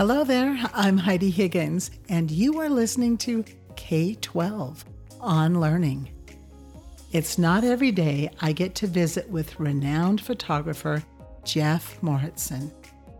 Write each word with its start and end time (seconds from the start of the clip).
Hello 0.00 0.24
there, 0.24 0.58
I'm 0.72 0.96
Heidi 0.96 1.28
Higgins, 1.28 1.90
and 2.08 2.30
you 2.30 2.58
are 2.58 2.70
listening 2.70 3.18
to 3.18 3.44
K 3.76 4.14
12 4.14 4.82
on 5.20 5.60
Learning. 5.60 6.08
It's 7.12 7.36
not 7.36 7.64
every 7.64 7.92
day 7.92 8.30
I 8.40 8.52
get 8.52 8.74
to 8.76 8.86
visit 8.86 9.28
with 9.28 9.60
renowned 9.60 10.22
photographer 10.22 11.04
Jeff 11.44 12.00
Mauritzen. 12.00 12.72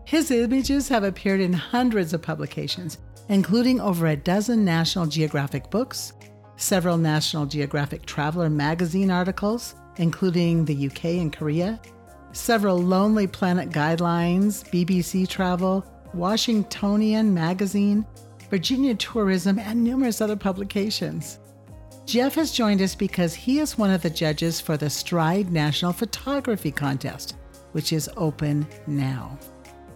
His 0.05 0.31
images 0.31 0.89
have 0.89 1.03
appeared 1.03 1.39
in 1.39 1.53
hundreds 1.53 2.13
of 2.13 2.23
publications, 2.23 2.97
including 3.29 3.79
over 3.79 4.07
a 4.07 4.15
dozen 4.15 4.65
National 4.65 5.05
Geographic 5.05 5.69
books, 5.69 6.13
several 6.55 6.97
National 6.97 7.45
Geographic 7.45 8.07
Traveler 8.07 8.49
magazine 8.49 9.11
articles, 9.11 9.75
including 9.97 10.65
the 10.65 10.87
UK 10.87 11.05
and 11.05 11.31
Korea, 11.31 11.79
several 12.31 12.79
Lonely 12.79 13.27
Planet 13.27 13.69
guidelines, 13.69 14.67
BBC 14.71 15.27
Travel, 15.27 15.85
Washingtonian 16.13 17.33
Magazine, 17.33 18.05
Virginia 18.49 18.95
Tourism, 18.95 19.57
and 19.59 19.83
numerous 19.83 20.21
other 20.21 20.35
publications. 20.35 21.39
Jeff 22.05 22.35
has 22.35 22.51
joined 22.51 22.81
us 22.81 22.95
because 22.95 23.33
he 23.33 23.59
is 23.59 23.77
one 23.77 23.91
of 23.91 24.01
the 24.01 24.09
judges 24.09 24.59
for 24.59 24.75
the 24.75 24.89
Stride 24.89 25.51
National 25.51 25.93
Photography 25.93 26.71
Contest, 26.71 27.37
which 27.71 27.93
is 27.93 28.09
open 28.17 28.67
now. 28.87 29.37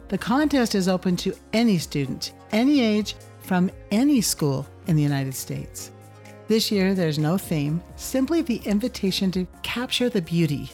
The 0.07 0.17
contest 0.17 0.75
is 0.75 0.87
open 0.87 1.17
to 1.17 1.35
any 1.51 1.77
student, 1.77 2.33
any 2.51 2.81
age, 2.81 3.15
from 3.41 3.69
any 3.91 4.21
school 4.21 4.65
in 4.87 4.95
the 4.95 5.03
United 5.03 5.35
States. 5.35 5.91
This 6.47 6.71
year, 6.71 6.93
there's 6.93 7.19
no 7.19 7.37
theme, 7.37 7.81
simply 7.95 8.41
the 8.41 8.61
invitation 8.65 9.31
to 9.31 9.47
capture 9.63 10.09
the 10.09 10.21
beauty, 10.21 10.71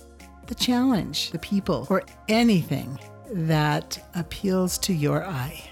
the 0.48 0.55
challenge, 0.55 1.32
the 1.32 1.40
people, 1.40 1.87
or 1.90 2.04
anything 2.27 2.99
that 3.32 4.10
appeals 4.15 4.77
to 4.79 4.93
your 4.93 5.26
eye. 5.26 5.63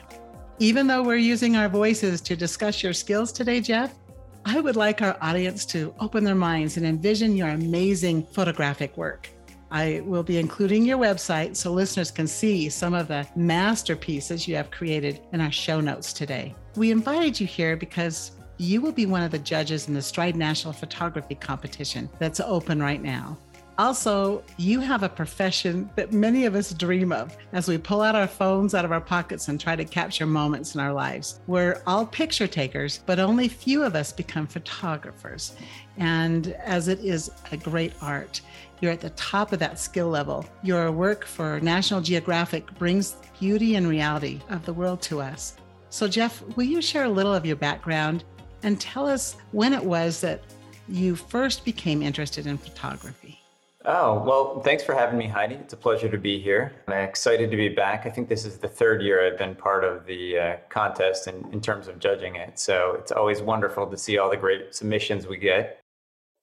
Even 0.59 0.88
though 0.88 1.03
we're 1.03 1.15
using 1.15 1.55
our 1.55 1.69
voices 1.69 2.21
to 2.21 2.35
discuss 2.35 2.83
your 2.83 2.93
skills 2.93 3.31
today, 3.31 3.61
Jeff, 3.61 3.95
I 4.45 4.59
would 4.59 4.75
like 4.75 5.02
our 5.02 5.17
audience 5.21 5.65
to 5.67 5.93
open 5.99 6.23
their 6.23 6.35
minds 6.35 6.77
and 6.77 6.85
envision 6.85 7.35
your 7.35 7.49
amazing 7.49 8.25
photographic 8.27 8.95
work. 8.97 9.30
I 9.71 10.02
will 10.05 10.23
be 10.23 10.37
including 10.37 10.83
your 10.83 10.97
website 10.97 11.55
so 11.55 11.71
listeners 11.71 12.09
can 12.09 12.27
see 12.27 12.69
some 12.69 12.93
of 12.93 13.07
the 13.07 13.27
masterpieces 13.35 14.47
you 14.47 14.55
have 14.55 14.71
created 14.71 15.21
in 15.31 15.41
our 15.41 15.52
show 15.52 15.80
notes 15.80 16.11
today. 16.11 16.55
We 16.75 16.91
invited 16.91 17.39
you 17.39 17.45
here 17.45 17.77
because 17.77 18.31
you 18.57 18.81
will 18.81 18.91
be 18.91 19.05
one 19.05 19.21
of 19.21 19.31
the 19.31 19.39
judges 19.39 19.87
in 19.87 19.93
the 19.93 20.02
Stride 20.02 20.35
National 20.35 20.73
Photography 20.73 21.35
Competition 21.35 22.09
that's 22.17 22.39
open 22.39 22.81
right 22.81 23.02
now. 23.02 23.37
Also, 23.80 24.44
you 24.58 24.81
have 24.81 25.03
a 25.03 25.09
profession 25.09 25.89
that 25.95 26.11
many 26.11 26.45
of 26.45 26.53
us 26.53 26.73
dream 26.73 27.13
of 27.13 27.38
as 27.53 27.69
we 27.69 27.77
pull 27.77 28.02
out 28.02 28.13
our 28.13 28.27
phones 28.27 28.75
out 28.75 28.83
of 28.83 28.91
our 28.91 28.99
pockets 28.99 29.47
and 29.47 29.58
try 29.58 29.73
to 29.73 29.86
capture 29.86 30.25
moments 30.25 30.75
in 30.75 30.81
our 30.81 30.91
lives. 30.91 31.39
We're 31.47 31.81
all 31.88 32.05
picture 32.05 32.45
takers, 32.45 32.99
but 33.05 33.19
only 33.19 33.47
few 33.47 33.81
of 33.83 33.95
us 33.95 34.11
become 34.11 34.47
photographers. 34.47 35.55
And 35.95 36.47
as 36.66 36.89
it 36.89 36.99
is 36.99 37.31
a 37.53 37.58
great 37.58 37.94
art, 38.02 38.41
you're 38.81 38.91
at 38.91 38.99
the 38.99 39.11
top 39.11 39.53
of 39.53 39.59
that 39.59 39.80
skill 39.80 40.09
level. 40.09 40.45
Your 40.61 40.91
work 40.91 41.23
for 41.23 41.61
National 41.61 42.02
Geographic 42.02 42.77
brings 42.77 43.16
beauty 43.39 43.75
and 43.75 43.88
reality 43.88 44.41
of 44.49 44.66
the 44.66 44.73
world 44.73 45.02
to 45.03 45.21
us. 45.21 45.55
So, 45.89 46.09
Jeff, 46.09 46.41
will 46.58 46.66
you 46.66 46.81
share 46.81 47.05
a 47.05 47.09
little 47.09 47.33
of 47.33 47.45
your 47.45 47.55
background 47.55 48.25
and 48.61 48.77
tell 48.77 49.08
us 49.08 49.38
when 49.53 49.71
it 49.71 49.86
was 49.86 50.19
that 50.19 50.41
you 50.89 51.16
first 51.16 51.64
became 51.64 52.02
interested 52.02 52.45
in 52.45 52.58
photography? 52.58 53.38
Oh, 53.91 54.21
well, 54.23 54.61
thanks 54.61 54.83
for 54.83 54.93
having 54.93 55.17
me, 55.17 55.25
Heidi. 55.25 55.55
It's 55.55 55.73
a 55.73 55.77
pleasure 55.77 56.09
to 56.09 56.17
be 56.19 56.39
here. 56.39 56.73
I'm 56.87 56.93
excited 56.93 57.49
to 57.49 57.57
be 57.57 57.69
back. 57.69 58.05
I 58.05 58.11
think 58.11 58.29
this 58.29 58.45
is 58.45 58.59
the 58.59 58.67
third 58.67 59.01
year 59.01 59.25
I've 59.25 59.39
been 59.39 59.55
part 59.55 59.83
of 59.83 60.05
the 60.05 60.37
uh, 60.37 60.55
contest 60.69 61.25
in, 61.25 61.43
in 61.52 61.59
terms 61.59 61.87
of 61.87 61.97
judging 61.97 62.36
it. 62.36 62.59
So 62.59 62.95
it's 62.99 63.11
always 63.11 63.41
wonderful 63.41 63.87
to 63.87 63.97
see 63.97 64.19
all 64.19 64.30
the 64.30 64.37
great 64.37 64.75
submissions 64.75 65.25
we 65.25 65.37
get. 65.37 65.81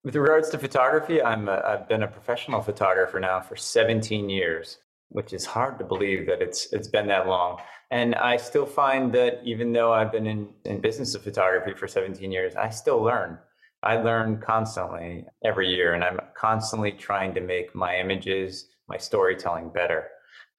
With 0.03 0.17
regards 0.17 0.51
to 0.51 0.59
photography, 0.59 1.23
I'm 1.23 1.49
a, 1.49 1.63
I've 1.65 1.89
been 1.89 2.03
a 2.03 2.09
professional 2.09 2.63
photographer 2.63 3.21
now 3.21 3.41
for 3.41 3.55
17 3.55 4.29
years, 4.29 4.79
which 5.11 5.33
is 5.33 5.47
hard 5.47 5.79
to 5.79 5.85
believe 5.85 6.27
that 6.27 6.43
it's 6.43 6.73
it's 6.73 6.89
been 6.89 7.07
that 7.07 7.29
long. 7.29 7.59
And 7.93 8.17
I 8.17 8.39
still 8.39 8.67
find 8.67 9.13
that 9.13 9.41
even 9.45 9.73
though 9.73 9.93
I've 9.93 10.11
been 10.11 10.27
in, 10.27 10.49
in 10.65 10.81
business 10.81 11.15
of 11.15 11.23
photography 11.23 11.75
for 11.75 11.87
17 11.87 12.33
years, 12.33 12.57
I 12.57 12.71
still 12.71 13.01
learn. 13.01 13.39
I 13.87 14.03
learn 14.03 14.41
constantly 14.41 15.25
every 15.45 15.73
year, 15.73 15.95
and 15.95 16.03
I'm 16.03 16.19
constantly 16.37 16.91
trying 16.91 17.33
to 17.35 17.41
make 17.41 17.73
my 17.73 17.97
images, 17.97 18.67
my 18.89 18.97
storytelling 18.97 19.71
better. 19.71 20.09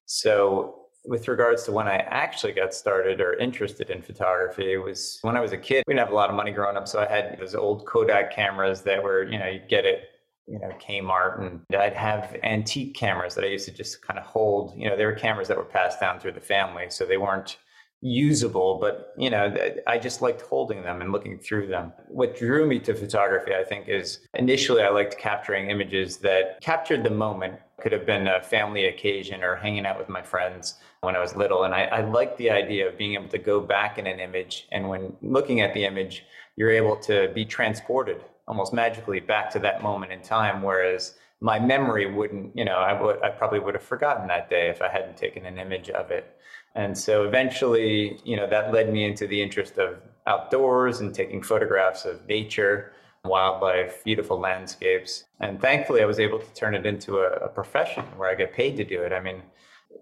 So, 0.06 0.86
with 1.04 1.28
regards 1.28 1.64
to 1.66 1.74
when 1.74 1.90
I 1.90 1.98
actually 1.98 2.54
got 2.54 2.74
started 2.74 3.20
or 3.20 3.34
interested 3.34 3.90
in 3.90 4.02
photography, 4.02 4.72
it 4.72 4.78
was 4.78 5.20
when 5.24 5.36
I 5.36 5.42
was 5.42 5.52
a 5.52 5.58
kid. 5.58 5.84
We 5.88 5.94
didn't 5.94 6.06
have 6.06 6.14
a 6.14 6.16
lot 6.16 6.30
of 6.30 6.38
money 6.38 6.52
growing 6.52 6.78
up, 6.78 6.88
so 6.88 7.02
I 7.02 7.06
had 7.06 7.38
those 7.38 7.54
old 7.54 7.86
Kodak 7.86 8.34
cameras 8.34 8.82
that 8.84 9.04
were, 9.04 9.24
you 9.24 9.38
know, 9.38 9.48
you 9.48 9.60
get 9.68 9.86
it, 9.86 10.04
you 10.48 10.60
know, 10.60 10.72
Kmart, 10.80 11.42
and 11.42 11.62
I'd 11.76 11.94
have 11.96 12.38
antique 12.44 12.96
cameras 12.96 13.36
that 13.36 13.44
I 13.44 13.48
used 13.48 13.66
to 13.66 13.74
just 13.74 14.02
kind 14.02 14.18
of 14.18 14.26
hold. 14.26 14.74
You 14.78 14.90
know, 14.90 14.96
they 14.96 15.06
were 15.06 15.12
cameras 15.12 15.50
that 15.50 15.58
were 15.58 15.66
passed 15.66 16.00
down 16.00 16.22
through 16.22 16.34
the 16.34 16.40
family, 16.40 16.86
so 16.90 17.06
they 17.06 17.18
weren't 17.18 17.58
usable, 18.02 18.78
but 18.80 19.14
you 19.18 19.30
know, 19.30 19.56
I 19.88 19.98
just 19.98 20.22
liked 20.22 20.42
holding 20.42 20.84
them 20.84 21.02
and 21.02 21.12
looking 21.12 21.40
through 21.40 21.68
them. 21.68 21.94
What 22.08 22.38
drew 22.38 22.68
me 22.68 22.80
to 22.80 22.94
photography, 22.94 23.54
I 23.56 23.64
think, 23.64 23.88
is 23.88 24.20
initially 24.36 24.84
I 24.84 24.90
liked 24.90 25.18
capturing 25.18 25.70
images 25.70 26.18
that 26.18 26.62
captured 26.62 27.04
the 27.04 27.10
moment. 27.10 27.60
Could 27.80 27.92
have 27.92 28.08
been 28.08 28.28
a 28.28 28.42
family 28.42 28.86
occasion 28.86 29.44
or 29.44 29.56
hanging 29.56 29.86
out 29.86 30.00
with 30.00 30.10
my 30.10 30.22
friends 30.22 30.76
when 31.02 31.16
I 31.16 31.20
was 31.20 31.36
little. 31.36 31.64
And 31.64 31.76
I, 31.76 31.84
I 31.84 32.02
liked 32.02 32.38
the 32.38 32.50
idea 32.50 32.88
of 32.88 32.98
being 32.98 33.14
able 33.14 33.30
to 33.30 33.38
go 33.38 33.60
back 33.60 34.00
in 34.00 34.08
an 34.08 34.20
image. 34.20 34.68
And 34.72 34.90
when 34.90 35.16
looking 35.22 35.62
at 35.62 35.76
the 35.76 35.86
image, 35.86 36.26
you're 36.56 36.72
able 36.72 36.96
to 37.02 37.32
be 37.36 37.46
transported 37.46 38.24
almost 38.48 38.74
magically 38.74 39.20
back 39.20 39.52
to 39.52 39.60
that 39.60 39.84
moment 39.84 40.12
in 40.12 40.22
time. 40.22 40.64
Whereas 40.64 41.16
my 41.40 41.60
memory 41.60 42.12
wouldn't, 42.12 42.58
you 42.58 42.66
know, 42.66 42.78
I 42.78 43.00
would, 43.00 43.22
I 43.22 43.30
probably 43.30 43.60
would 43.60 43.76
have 43.76 43.84
forgotten 43.84 44.28
that 44.28 44.50
day 44.50 44.70
if 44.70 44.82
I 44.82 44.90
hadn't 44.90 45.18
taken 45.18 45.46
an 45.46 45.60
image 45.60 45.90
of 45.92 46.10
it. 46.10 46.36
And 46.78 46.96
so 46.96 47.24
eventually, 47.24 48.20
you 48.24 48.38
know, 48.38 48.48
that 48.48 48.72
led 48.72 48.94
me 48.94 49.04
into 49.04 49.26
the 49.26 49.42
interest 49.42 49.80
of 49.80 49.98
outdoors 50.28 51.00
and 51.00 51.14
taking 51.14 51.42
photographs 51.42 52.06
of 52.06 52.26
nature, 52.28 52.94
wildlife, 53.26 54.04
beautiful 54.04 54.40
landscapes. 54.40 55.26
And 55.40 55.60
thankfully, 55.60 56.04
I 56.04 56.06
was 56.06 56.20
able 56.20 56.38
to 56.38 56.54
turn 56.54 56.76
it 56.76 56.86
into 56.86 57.18
a, 57.18 57.32
a 57.46 57.48
profession 57.50 58.04
where 58.16 58.30
I 58.30 58.36
get 58.36 58.54
paid 58.54 58.78
to 58.78 58.84
do 58.84 59.02
it. 59.02 59.12
I 59.12 59.20
mean, 59.20 59.42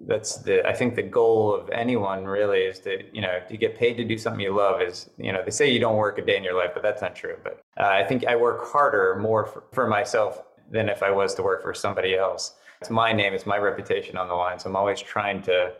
that's 0.01 0.37
the 0.39 0.67
I 0.67 0.73
think 0.73 0.95
the 0.95 1.03
goal 1.03 1.55
of 1.55 1.69
anyone 1.69 2.25
really 2.25 2.59
is 2.59 2.79
to 2.79 3.03
you 3.13 3.21
know 3.21 3.39
to 3.47 3.55
get 3.55 3.77
paid 3.77 3.95
to 3.95 4.03
do 4.03 4.17
something 4.17 4.41
you 4.41 4.53
love 4.53 4.81
is 4.81 5.09
you 5.17 5.31
know 5.31 5.41
they 5.41 5.51
say 5.51 5.71
you 5.71 5.79
don't 5.79 5.95
work 5.95 6.17
a 6.17 6.21
day 6.21 6.35
in 6.35 6.43
your 6.43 6.57
life 6.57 6.71
but 6.73 6.83
that's 6.83 7.01
not 7.01 7.15
true 7.15 7.37
but 7.45 7.61
uh, 7.79 7.87
I 7.87 8.03
think 8.03 8.25
I 8.25 8.35
work 8.35 8.69
harder 8.69 9.15
more 9.21 9.45
for, 9.45 9.63
for 9.71 9.87
myself 9.87 10.41
than 10.69 10.89
if 10.89 11.01
I 11.01 11.11
was 11.11 11.33
to 11.35 11.43
work 11.43 11.61
for 11.63 11.73
somebody 11.73 12.15
else. 12.15 12.55
It's 12.81 12.89
my 12.89 13.13
name, 13.13 13.33
it's 13.33 13.45
my 13.45 13.57
reputation 13.57 14.17
on 14.17 14.27
the 14.27 14.33
line, 14.33 14.59
so 14.59 14.69
I'm 14.69 14.75
always 14.75 14.99
trying 14.99 15.41
to 15.43 15.71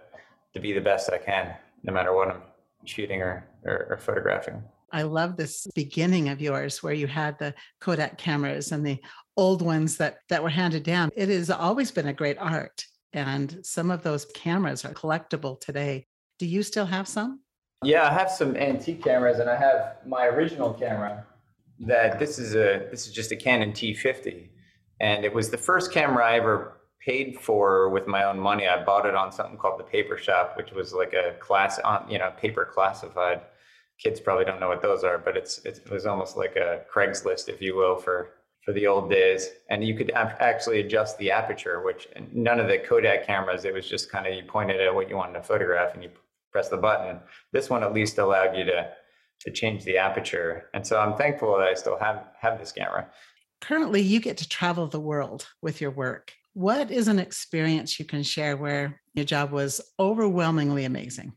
to 0.56 0.62
be 0.62 0.74
the 0.74 0.82
best 0.82 1.12
I 1.12 1.18
can, 1.20 1.54
no 1.84 1.94
matter 1.94 2.16
what 2.16 2.30
I'm 2.30 2.42
shooting 2.86 3.22
or, 3.22 3.46
or, 3.64 3.88
or 3.92 3.98
photographing. 3.98 4.64
I 4.92 5.02
love 5.02 5.36
this 5.36 5.68
beginning 5.76 6.30
of 6.30 6.42
yours 6.42 6.82
where 6.82 6.94
you 6.94 7.08
had 7.08 7.38
the 7.38 7.54
Kodak 7.82 8.18
cameras 8.18 8.72
and 8.72 8.86
the 8.86 8.98
old 9.36 9.62
ones 9.62 9.98
that 9.98 10.20
that 10.30 10.42
were 10.42 10.50
handed 10.50 10.84
down. 10.84 11.12
It 11.16 11.28
has 11.28 11.50
always 11.50 11.92
been 11.92 12.08
a 12.08 12.14
great 12.14 12.38
art, 12.40 12.86
and 13.12 13.60
some 13.64 13.92
of 13.92 14.02
those 14.02 14.26
cameras 14.34 14.86
are 14.86 14.94
collectible 14.94 15.60
today. 15.60 16.08
Do 16.40 16.46
you 16.46 16.64
still 16.64 16.86
have 16.86 17.08
some? 17.08 17.42
Yeah, 17.84 18.08
I 18.08 18.14
have 18.14 18.32
some 18.32 18.56
antique 18.56 19.04
cameras, 19.04 19.40
and 19.40 19.50
I 19.50 19.58
have 19.58 19.98
my 20.06 20.28
original 20.28 20.74
camera. 20.74 21.26
That 21.80 22.18
this 22.18 22.40
is 22.40 22.56
a 22.56 22.88
this 22.90 23.06
is 23.06 23.12
just 23.12 23.34
a 23.34 23.36
Canon 23.36 23.74
T50, 23.74 24.48
and 25.02 25.26
it 25.26 25.34
was 25.34 25.50
the 25.50 25.58
first 25.58 25.92
camera 25.92 26.26
I 26.26 26.38
ever 26.38 26.75
paid 27.06 27.40
for 27.40 27.90
with 27.90 28.08
my 28.08 28.24
own 28.24 28.40
money. 28.40 28.68
I 28.68 28.84
bought 28.84 29.06
it 29.06 29.16
on 29.16 29.32
something 29.32 29.58
called 29.58 29.80
the 29.80 29.84
Paper 29.84 30.18
Shop, 30.18 30.58
which 30.58 30.72
was 30.72 30.94
like 30.94 31.14
a 31.14 31.36
class 31.40 31.80
on 31.80 32.10
you 32.10 32.18
know 32.18 32.32
paper 32.40 32.66
classified. 32.66 33.42
Kids 33.98 34.20
probably 34.20 34.44
don't 34.44 34.60
know 34.60 34.68
what 34.68 34.82
those 34.82 35.04
are, 35.04 35.18
but 35.18 35.38
it's 35.38 35.60
it 35.60 35.90
was 35.90 36.06
almost 36.06 36.36
like 36.36 36.56
a 36.56 36.82
Craigslist, 36.94 37.48
if 37.48 37.62
you 37.62 37.76
will, 37.76 37.96
for 37.96 38.32
for 38.64 38.74
the 38.74 38.88
old 38.88 39.10
days. 39.10 39.50
And 39.70 39.84
you 39.84 39.96
could 39.96 40.12
actually 40.16 40.80
adjust 40.80 41.18
the 41.20 41.32
aperture, 41.32 41.84
which 41.84 42.08
none 42.34 42.60
of 42.60 42.68
the 42.68 42.80
Kodak 42.80 43.26
cameras. 43.28 43.64
It 43.64 43.74
was 43.74 43.88
just 43.88 44.12
kind 44.12 44.26
of 44.26 44.34
you 44.34 44.44
pointed 44.44 44.82
at 44.82 44.94
what 44.94 45.08
you 45.08 45.16
wanted 45.16 45.34
to 45.34 45.44
photograph 45.44 45.94
and 45.94 46.04
you 46.04 46.10
press 46.52 46.70
the 46.70 46.78
button. 46.78 47.20
This 47.54 47.70
one 47.70 47.84
at 47.84 47.94
least 47.94 48.18
allowed 48.18 48.58
you 48.58 48.66
to 48.66 48.90
to 49.42 49.52
change 49.52 49.84
the 49.84 49.98
aperture. 49.98 50.70
And 50.74 50.88
so 50.88 51.00
I'm 51.00 51.16
thankful 51.16 51.58
that 51.58 51.68
I 51.68 51.76
still 51.76 52.00
have 52.00 52.24
have 52.40 52.58
this 52.58 52.72
camera. 52.72 53.08
Currently, 53.62 54.02
you 54.02 54.20
get 54.20 54.38
to 54.38 54.50
travel 54.50 54.88
the 54.88 55.00
world 55.00 55.48
with 55.62 55.80
your 55.80 55.92
work. 55.92 56.34
What 56.56 56.90
is 56.90 57.10
an 57.10 57.20
experience 57.20 58.00
you 58.00 58.06
can 58.06 58.24
share 58.24 58.56
where 58.56 59.02
your 59.14 59.26
job 59.26 59.52
was 59.52 59.82
overwhelmingly 60.00 60.86
amazing? 60.86 61.34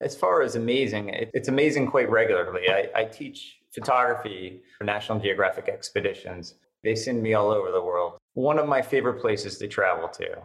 As 0.00 0.16
far 0.16 0.40
as 0.40 0.56
amazing, 0.56 1.10
it's 1.10 1.48
amazing 1.48 1.88
quite 1.88 2.08
regularly. 2.08 2.70
I, 2.70 2.88
I 2.94 3.04
teach 3.04 3.58
photography 3.70 4.62
for 4.78 4.84
National 4.84 5.20
Geographic 5.20 5.68
expeditions. 5.68 6.54
They 6.82 6.94
send 6.94 7.22
me 7.22 7.34
all 7.34 7.50
over 7.50 7.70
the 7.70 7.82
world. 7.82 8.16
One 8.32 8.58
of 8.58 8.66
my 8.66 8.80
favorite 8.80 9.20
places 9.20 9.58
to 9.58 9.68
travel 9.68 10.08
to, 10.08 10.38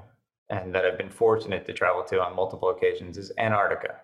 and 0.50 0.76
that 0.76 0.84
I've 0.84 0.98
been 0.98 1.10
fortunate 1.10 1.66
to 1.66 1.72
travel 1.72 2.04
to 2.04 2.22
on 2.22 2.36
multiple 2.36 2.72
occasions, 2.72 3.18
is 3.18 3.32
Antarctica. 3.38 3.96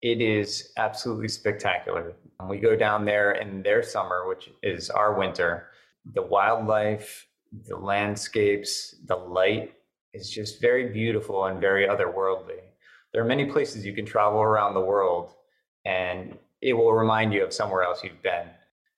It 0.00 0.22
is 0.22 0.72
absolutely 0.78 1.28
spectacular. 1.28 2.14
We 2.48 2.58
go 2.58 2.74
down 2.74 3.04
there 3.04 3.32
in 3.32 3.62
their 3.62 3.82
summer, 3.82 4.26
which 4.26 4.48
is 4.62 4.88
our 4.88 5.18
winter. 5.18 5.66
The 6.14 6.22
wildlife, 6.22 7.26
the 7.62 7.76
landscapes, 7.76 8.96
the 9.06 9.16
light 9.16 9.74
is 10.12 10.30
just 10.30 10.60
very 10.60 10.88
beautiful 10.88 11.46
and 11.46 11.60
very 11.60 11.86
otherworldly. 11.86 12.60
There 13.12 13.22
are 13.22 13.26
many 13.26 13.46
places 13.46 13.84
you 13.84 13.94
can 13.94 14.06
travel 14.06 14.40
around 14.40 14.74
the 14.74 14.80
world 14.80 15.34
and 15.84 16.36
it 16.62 16.72
will 16.72 16.92
remind 16.92 17.32
you 17.32 17.44
of 17.44 17.52
somewhere 17.52 17.82
else 17.82 18.02
you've 18.02 18.22
been. 18.22 18.48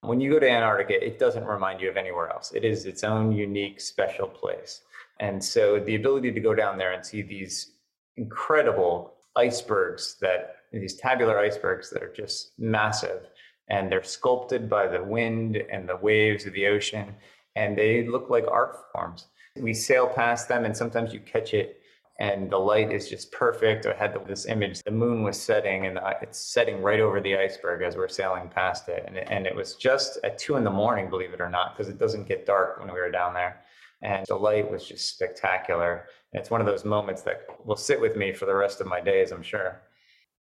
When 0.02 0.20
you 0.20 0.30
go 0.30 0.38
to 0.38 0.48
Antarctica, 0.48 1.04
it 1.04 1.18
doesn't 1.18 1.44
remind 1.44 1.80
you 1.80 1.90
of 1.90 1.96
anywhere 1.96 2.30
else. 2.30 2.52
It 2.54 2.64
is 2.64 2.86
its 2.86 3.02
own 3.02 3.32
unique, 3.32 3.80
special 3.80 4.28
place. 4.28 4.82
And 5.18 5.42
so 5.42 5.80
the 5.80 5.96
ability 5.96 6.32
to 6.32 6.40
go 6.40 6.54
down 6.54 6.78
there 6.78 6.92
and 6.92 7.04
see 7.04 7.22
these 7.22 7.72
incredible 8.16 9.14
icebergs 9.34 10.16
that 10.20 10.56
these 10.72 10.96
tabular 10.96 11.38
icebergs 11.38 11.90
that 11.90 12.02
are 12.02 12.12
just 12.12 12.52
massive 12.58 13.26
and 13.68 13.90
they're 13.90 14.02
sculpted 14.02 14.68
by 14.68 14.86
the 14.86 15.02
wind 15.02 15.56
and 15.56 15.88
the 15.88 15.96
waves 15.96 16.46
of 16.46 16.52
the 16.52 16.66
ocean 16.66 17.14
and 17.56 17.76
they 17.76 18.06
look 18.06 18.30
like 18.30 18.46
art 18.46 18.76
forms. 18.92 19.26
We 19.56 19.74
sail 19.74 20.06
past 20.06 20.48
them 20.48 20.64
and 20.64 20.76
sometimes 20.76 21.12
you 21.12 21.20
catch 21.20 21.54
it 21.54 21.80
and 22.18 22.50
the 22.50 22.58
light 22.58 22.92
is 22.92 23.08
just 23.08 23.32
perfect. 23.32 23.86
I 23.86 23.94
had 23.94 24.16
this 24.26 24.46
image, 24.46 24.82
the 24.82 24.90
moon 24.90 25.22
was 25.22 25.40
setting 25.40 25.86
and 25.86 25.98
it's 26.22 26.38
setting 26.38 26.82
right 26.82 27.00
over 27.00 27.20
the 27.20 27.36
iceberg 27.36 27.82
as 27.82 27.96
we're 27.96 28.08
sailing 28.08 28.48
past 28.48 28.88
it. 28.88 29.04
And 29.06 29.16
it, 29.16 29.28
and 29.30 29.46
it 29.46 29.54
was 29.54 29.74
just 29.74 30.18
at 30.24 30.38
two 30.38 30.56
in 30.56 30.64
the 30.64 30.70
morning, 30.70 31.10
believe 31.10 31.32
it 31.32 31.40
or 31.40 31.50
not, 31.50 31.76
because 31.76 31.90
it 31.90 31.98
doesn't 31.98 32.28
get 32.28 32.46
dark 32.46 32.78
when 32.78 32.88
we 32.92 33.00
were 33.00 33.10
down 33.10 33.34
there. 33.34 33.62
And 34.02 34.24
the 34.26 34.36
light 34.36 34.70
was 34.70 34.86
just 34.86 35.08
spectacular. 35.08 36.06
And 36.32 36.40
it's 36.40 36.50
one 36.50 36.60
of 36.60 36.66
those 36.66 36.84
moments 36.84 37.22
that 37.22 37.46
will 37.64 37.76
sit 37.76 38.00
with 38.00 38.16
me 38.16 38.32
for 38.32 38.46
the 38.46 38.54
rest 38.54 38.80
of 38.80 38.86
my 38.86 39.00
days, 39.00 39.32
I'm 39.32 39.42
sure. 39.42 39.80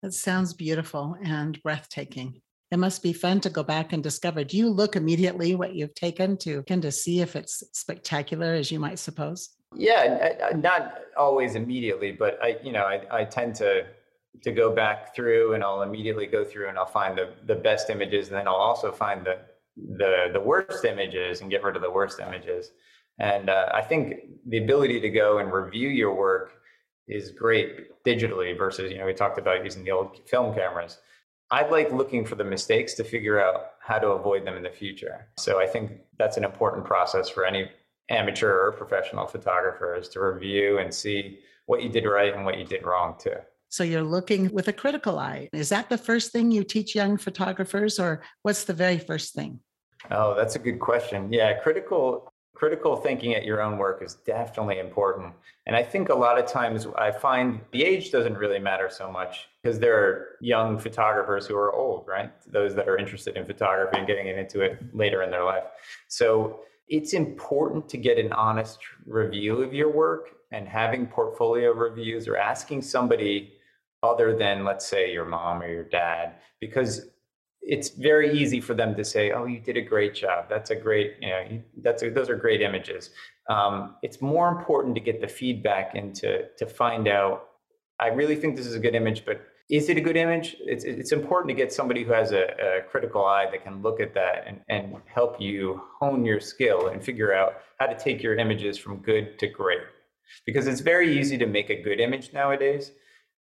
That 0.02 0.14
sounds 0.14 0.52
beautiful 0.52 1.16
and 1.22 1.62
breathtaking. 1.62 2.40
It 2.72 2.78
must 2.78 3.02
be 3.02 3.12
fun 3.12 3.38
to 3.42 3.50
go 3.50 3.62
back 3.62 3.92
and 3.92 4.02
discover. 4.02 4.44
Do 4.44 4.56
you 4.56 4.70
look 4.70 4.96
immediately 4.96 5.54
what 5.54 5.74
you've 5.74 5.94
taken 5.94 6.38
to 6.38 6.62
kind 6.62 6.82
of 6.86 6.94
see 6.94 7.20
if 7.20 7.36
it's 7.36 7.62
spectacular 7.72 8.54
as 8.54 8.72
you 8.72 8.80
might 8.80 8.98
suppose? 8.98 9.50
Yeah, 9.76 10.52
not 10.56 11.00
always 11.14 11.54
immediately, 11.54 12.12
but 12.12 12.38
I, 12.42 12.56
you 12.62 12.72
know, 12.72 12.84
I, 12.84 13.02
I 13.10 13.24
tend 13.24 13.54
to 13.56 13.84
to 14.42 14.50
go 14.50 14.74
back 14.74 15.14
through 15.14 15.52
and 15.52 15.62
I'll 15.62 15.82
immediately 15.82 16.26
go 16.26 16.42
through 16.44 16.70
and 16.70 16.78
I'll 16.78 16.86
find 16.86 17.16
the 17.16 17.34
the 17.46 17.54
best 17.54 17.90
images, 17.90 18.28
and 18.28 18.38
then 18.38 18.48
I'll 18.48 18.54
also 18.54 18.90
find 18.90 19.26
the 19.26 19.36
the 19.98 20.30
the 20.32 20.40
worst 20.40 20.86
images 20.86 21.42
and 21.42 21.50
get 21.50 21.62
rid 21.62 21.76
of 21.76 21.82
the 21.82 21.90
worst 21.90 22.20
images. 22.20 22.70
And 23.18 23.50
uh, 23.50 23.66
I 23.74 23.82
think 23.82 24.14
the 24.46 24.64
ability 24.64 24.98
to 25.00 25.10
go 25.10 25.38
and 25.40 25.52
review 25.52 25.90
your 25.90 26.14
work 26.14 26.54
is 27.06 27.32
great 27.32 28.02
digitally 28.04 28.56
versus, 28.56 28.90
you 28.90 28.96
know, 28.96 29.04
we 29.04 29.12
talked 29.12 29.38
about 29.38 29.62
using 29.62 29.84
the 29.84 29.90
old 29.90 30.26
film 30.26 30.54
cameras. 30.54 30.98
I 31.52 31.68
like 31.68 31.92
looking 31.92 32.24
for 32.24 32.34
the 32.34 32.44
mistakes 32.44 32.94
to 32.94 33.04
figure 33.04 33.38
out 33.38 33.72
how 33.78 33.98
to 33.98 34.08
avoid 34.08 34.46
them 34.46 34.56
in 34.56 34.62
the 34.62 34.70
future. 34.70 35.26
So 35.36 35.60
I 35.60 35.66
think 35.66 36.00
that's 36.18 36.38
an 36.38 36.44
important 36.44 36.86
process 36.86 37.28
for 37.28 37.44
any 37.44 37.70
amateur 38.08 38.68
or 38.68 38.72
professional 38.72 39.26
photographer 39.26 39.94
is 39.94 40.08
to 40.10 40.20
review 40.20 40.78
and 40.78 40.92
see 40.92 41.40
what 41.66 41.82
you 41.82 41.90
did 41.90 42.06
right 42.06 42.34
and 42.34 42.46
what 42.46 42.56
you 42.56 42.64
did 42.64 42.86
wrong 42.86 43.16
too. 43.18 43.36
So 43.68 43.84
you're 43.84 44.02
looking 44.02 44.50
with 44.52 44.68
a 44.68 44.72
critical 44.72 45.18
eye. 45.18 45.50
Is 45.52 45.68
that 45.68 45.90
the 45.90 45.98
first 45.98 46.32
thing 46.32 46.50
you 46.50 46.64
teach 46.64 46.94
young 46.94 47.18
photographers 47.18 47.98
or 47.98 48.22
what's 48.42 48.64
the 48.64 48.72
very 48.72 48.98
first 48.98 49.34
thing? 49.34 49.60
Oh, 50.10 50.34
that's 50.34 50.56
a 50.56 50.58
good 50.58 50.80
question. 50.80 51.30
Yeah, 51.30 51.52
critical 51.60 52.31
critical 52.54 52.96
thinking 52.96 53.34
at 53.34 53.44
your 53.44 53.60
own 53.60 53.78
work 53.78 54.02
is 54.02 54.14
definitely 54.14 54.78
important. 54.78 55.32
And 55.66 55.74
I 55.74 55.82
think 55.82 56.08
a 56.08 56.14
lot 56.14 56.38
of 56.38 56.46
times 56.46 56.86
I 56.96 57.10
find 57.10 57.60
the 57.72 57.82
age 57.82 58.10
doesn't 58.10 58.36
really 58.36 58.58
matter 58.58 58.88
so 58.90 59.10
much 59.10 59.48
because 59.62 59.78
there 59.78 59.96
are 59.96 60.36
young 60.40 60.78
photographers 60.78 61.46
who 61.46 61.56
are 61.56 61.72
old, 61.72 62.06
right? 62.06 62.30
Those 62.50 62.74
that 62.74 62.88
are 62.88 62.96
interested 62.96 63.36
in 63.36 63.46
photography 63.46 63.98
and 63.98 64.06
getting 64.06 64.26
into 64.26 64.60
it 64.60 64.78
later 64.94 65.22
in 65.22 65.30
their 65.30 65.44
life. 65.44 65.64
So 66.08 66.60
it's 66.88 67.14
important 67.14 67.88
to 67.88 67.96
get 67.96 68.18
an 68.18 68.32
honest 68.32 68.78
review 69.06 69.62
of 69.62 69.72
your 69.72 69.90
work 69.90 70.30
and 70.50 70.68
having 70.68 71.06
portfolio 71.06 71.72
reviews 71.72 72.28
or 72.28 72.36
asking 72.36 72.82
somebody 72.82 73.54
other 74.02 74.36
than, 74.36 74.64
let's 74.64 74.86
say, 74.86 75.12
your 75.12 75.24
mom 75.24 75.62
or 75.62 75.68
your 75.68 75.84
dad, 75.84 76.34
because 76.60 77.06
it's 77.62 77.90
very 77.90 78.36
easy 78.36 78.60
for 78.60 78.74
them 78.74 78.94
to 78.96 79.04
say, 79.04 79.30
"Oh, 79.30 79.46
you 79.46 79.60
did 79.60 79.76
a 79.76 79.80
great 79.80 80.14
job. 80.14 80.46
That's 80.48 80.70
a 80.70 80.76
great, 80.76 81.14
you 81.20 81.28
know, 81.28 81.62
that's 81.82 82.02
a, 82.02 82.10
those 82.10 82.28
are 82.28 82.36
great 82.36 82.60
images." 82.60 83.10
Um, 83.48 83.96
it's 84.02 84.20
more 84.20 84.48
important 84.48 84.94
to 84.96 85.00
get 85.00 85.20
the 85.20 85.28
feedback 85.28 85.94
and 85.94 86.14
to 86.16 86.48
to 86.48 86.66
find 86.66 87.08
out. 87.08 87.48
I 88.00 88.08
really 88.08 88.36
think 88.36 88.56
this 88.56 88.66
is 88.66 88.74
a 88.74 88.80
good 88.80 88.94
image, 88.94 89.24
but 89.24 89.42
is 89.70 89.88
it 89.88 89.96
a 89.96 90.00
good 90.00 90.16
image? 90.16 90.56
It's 90.60 90.84
it's 90.84 91.12
important 91.12 91.48
to 91.50 91.54
get 91.54 91.72
somebody 91.72 92.02
who 92.04 92.12
has 92.12 92.32
a, 92.32 92.44
a 92.44 92.82
critical 92.82 93.24
eye 93.24 93.48
that 93.50 93.62
can 93.62 93.80
look 93.80 94.00
at 94.00 94.12
that 94.14 94.44
and 94.46 94.60
and 94.68 94.96
help 95.06 95.40
you 95.40 95.80
hone 96.00 96.24
your 96.24 96.40
skill 96.40 96.88
and 96.88 97.02
figure 97.02 97.32
out 97.32 97.54
how 97.78 97.86
to 97.86 97.96
take 97.96 98.22
your 98.22 98.36
images 98.36 98.76
from 98.76 98.98
good 98.98 99.38
to 99.38 99.46
great. 99.46 99.80
Because 100.46 100.66
it's 100.66 100.80
very 100.80 101.18
easy 101.18 101.38
to 101.38 101.46
make 101.46 101.70
a 101.70 101.80
good 101.80 102.00
image 102.00 102.32
nowadays. 102.32 102.92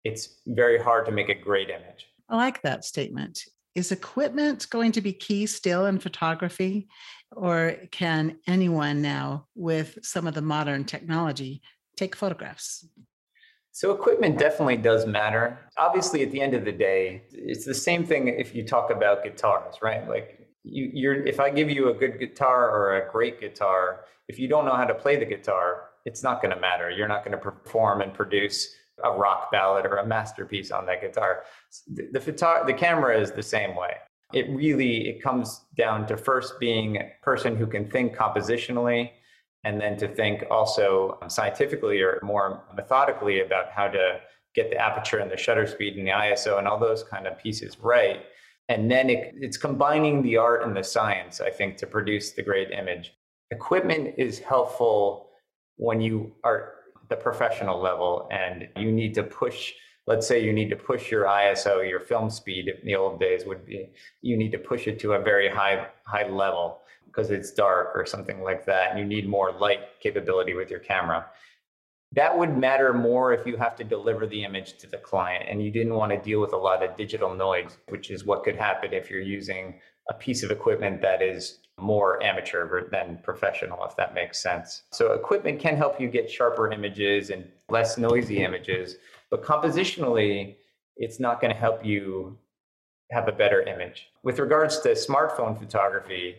It's 0.04 0.40
very 0.46 0.78
hard 0.80 1.06
to 1.06 1.12
make 1.12 1.28
a 1.28 1.34
great 1.34 1.70
image. 1.70 2.06
I 2.28 2.36
like 2.36 2.62
that 2.62 2.84
statement. 2.84 3.44
Is 3.74 3.90
equipment 3.90 4.68
going 4.70 4.92
to 4.92 5.00
be 5.00 5.12
key 5.12 5.46
still 5.46 5.86
in 5.86 5.98
photography? 5.98 6.88
Or 7.30 7.76
can 7.90 8.38
anyone 8.46 9.00
now, 9.00 9.46
with 9.54 9.98
some 10.02 10.26
of 10.26 10.34
the 10.34 10.42
modern 10.42 10.84
technology, 10.84 11.62
take 11.96 12.14
photographs? 12.14 12.86
So, 13.70 13.90
equipment 13.92 14.38
definitely 14.38 14.76
does 14.76 15.06
matter. 15.06 15.58
Obviously, 15.78 16.22
at 16.22 16.30
the 16.30 16.42
end 16.42 16.52
of 16.52 16.66
the 16.66 16.72
day, 16.72 17.22
it's 17.32 17.64
the 17.64 17.74
same 17.74 18.04
thing 18.04 18.28
if 18.28 18.54
you 18.54 18.66
talk 18.66 18.90
about 18.90 19.24
guitars, 19.24 19.76
right? 19.80 20.06
Like, 20.06 20.46
you, 20.62 20.90
you're, 20.92 21.26
if 21.26 21.40
I 21.40 21.48
give 21.48 21.70
you 21.70 21.88
a 21.88 21.94
good 21.94 22.18
guitar 22.18 22.70
or 22.70 22.96
a 22.96 23.10
great 23.10 23.40
guitar, 23.40 24.04
if 24.28 24.38
you 24.38 24.46
don't 24.46 24.66
know 24.66 24.76
how 24.76 24.84
to 24.84 24.94
play 24.94 25.16
the 25.16 25.24
guitar, 25.24 25.88
it's 26.04 26.22
not 26.22 26.42
going 26.42 26.54
to 26.54 26.60
matter. 26.60 26.90
You're 26.90 27.08
not 27.08 27.24
going 27.24 27.32
to 27.32 27.42
perform 27.42 28.02
and 28.02 28.12
produce 28.12 28.74
a 29.04 29.10
rock 29.10 29.50
ballad 29.50 29.86
or 29.86 29.96
a 29.96 30.06
masterpiece 30.06 30.70
on 30.70 30.86
that 30.86 31.00
guitar. 31.00 31.44
The, 31.88 32.08
the, 32.12 32.20
guitar, 32.20 32.64
the 32.66 32.74
camera 32.74 33.18
is 33.18 33.32
the 33.32 33.42
same 33.42 33.74
way. 33.74 33.94
It 34.32 34.48
really 34.50 35.08
it 35.08 35.22
comes 35.22 35.62
down 35.76 36.06
to 36.06 36.16
first 36.16 36.58
being 36.58 36.96
a 36.96 37.10
person 37.22 37.56
who 37.56 37.66
can 37.66 37.90
think 37.90 38.16
compositionally, 38.16 39.10
and 39.64 39.80
then 39.80 39.96
to 39.98 40.08
think 40.08 40.44
also 40.50 41.18
um, 41.22 41.28
scientifically 41.28 42.00
or 42.00 42.18
more 42.22 42.64
methodically 42.74 43.40
about 43.40 43.70
how 43.70 43.88
to 43.88 44.20
get 44.54 44.70
the 44.70 44.76
aperture 44.76 45.18
and 45.18 45.30
the 45.30 45.36
shutter 45.36 45.66
speed 45.66 45.96
and 45.96 46.06
the 46.06 46.10
ISO 46.10 46.58
and 46.58 46.66
all 46.66 46.78
those 46.78 47.04
kind 47.04 47.26
of 47.26 47.38
pieces 47.38 47.78
right. 47.80 48.24
And 48.68 48.90
then 48.90 49.10
it, 49.10 49.34
it's 49.36 49.56
combining 49.56 50.22
the 50.22 50.36
art 50.36 50.64
and 50.64 50.76
the 50.76 50.84
science, 50.84 51.40
I 51.40 51.50
think, 51.50 51.76
to 51.78 51.86
produce 51.86 52.32
the 52.32 52.42
great 52.42 52.70
image. 52.70 53.12
Equipment 53.50 54.14
is 54.16 54.38
helpful 54.38 55.30
when 55.76 56.00
you 56.00 56.32
are 56.44 56.74
the 57.12 57.16
professional 57.16 57.78
level 57.80 58.28
and 58.30 58.68
you 58.76 58.90
need 58.90 59.12
to 59.14 59.22
push 59.22 59.72
let's 60.06 60.26
say 60.26 60.42
you 60.42 60.52
need 60.52 60.70
to 60.70 60.76
push 60.76 61.10
your 61.10 61.24
iso 61.24 61.74
your 61.88 62.00
film 62.00 62.28
speed 62.30 62.68
in 62.68 62.86
the 62.86 62.94
old 62.94 63.20
days 63.20 63.44
would 63.44 63.64
be 63.66 63.90
you 64.22 64.36
need 64.36 64.52
to 64.52 64.58
push 64.58 64.88
it 64.88 64.98
to 64.98 65.12
a 65.12 65.20
very 65.30 65.48
high 65.48 65.86
high 66.04 66.26
level 66.26 66.82
because 67.12 67.30
it's 67.30 67.52
dark 67.52 67.92
or 67.94 68.06
something 68.06 68.42
like 68.42 68.64
that 68.64 68.90
and 68.90 68.98
you 68.98 69.04
need 69.04 69.28
more 69.28 69.52
light 69.52 69.80
capability 70.00 70.54
with 70.54 70.70
your 70.70 70.80
camera. 70.80 71.26
That 72.14 72.36
would 72.36 72.56
matter 72.56 72.92
more 72.92 73.32
if 73.32 73.46
you 73.46 73.56
have 73.56 73.76
to 73.76 73.84
deliver 73.84 74.26
the 74.26 74.44
image 74.44 74.76
to 74.78 74.86
the 74.86 74.98
client 74.98 75.46
and 75.48 75.62
you 75.62 75.70
didn't 75.70 75.94
want 75.94 76.12
to 76.12 76.18
deal 76.18 76.40
with 76.40 76.52
a 76.52 76.58
lot 76.58 76.82
of 76.82 76.96
digital 76.96 77.34
noise 77.34 77.78
which 77.88 78.10
is 78.10 78.24
what 78.24 78.44
could 78.44 78.56
happen 78.56 78.92
if 78.92 79.10
you're 79.10 79.20
using 79.20 79.80
a 80.08 80.14
piece 80.14 80.42
of 80.42 80.50
equipment 80.50 81.00
that 81.02 81.22
is 81.22 81.58
more 81.78 82.22
amateur 82.22 82.88
than 82.90 83.18
professional, 83.22 83.84
if 83.84 83.96
that 83.96 84.14
makes 84.14 84.42
sense. 84.42 84.82
So, 84.92 85.12
equipment 85.12 85.60
can 85.60 85.76
help 85.76 86.00
you 86.00 86.08
get 86.08 86.30
sharper 86.30 86.70
images 86.70 87.30
and 87.30 87.44
less 87.68 87.98
noisy 87.98 88.44
images, 88.44 88.96
but 89.30 89.42
compositionally, 89.42 90.56
it's 90.96 91.18
not 91.18 91.40
going 91.40 91.52
to 91.52 91.58
help 91.58 91.84
you 91.84 92.38
have 93.10 93.28
a 93.28 93.32
better 93.32 93.62
image. 93.62 94.08
With 94.22 94.38
regards 94.38 94.80
to 94.80 94.90
smartphone 94.90 95.58
photography, 95.58 96.36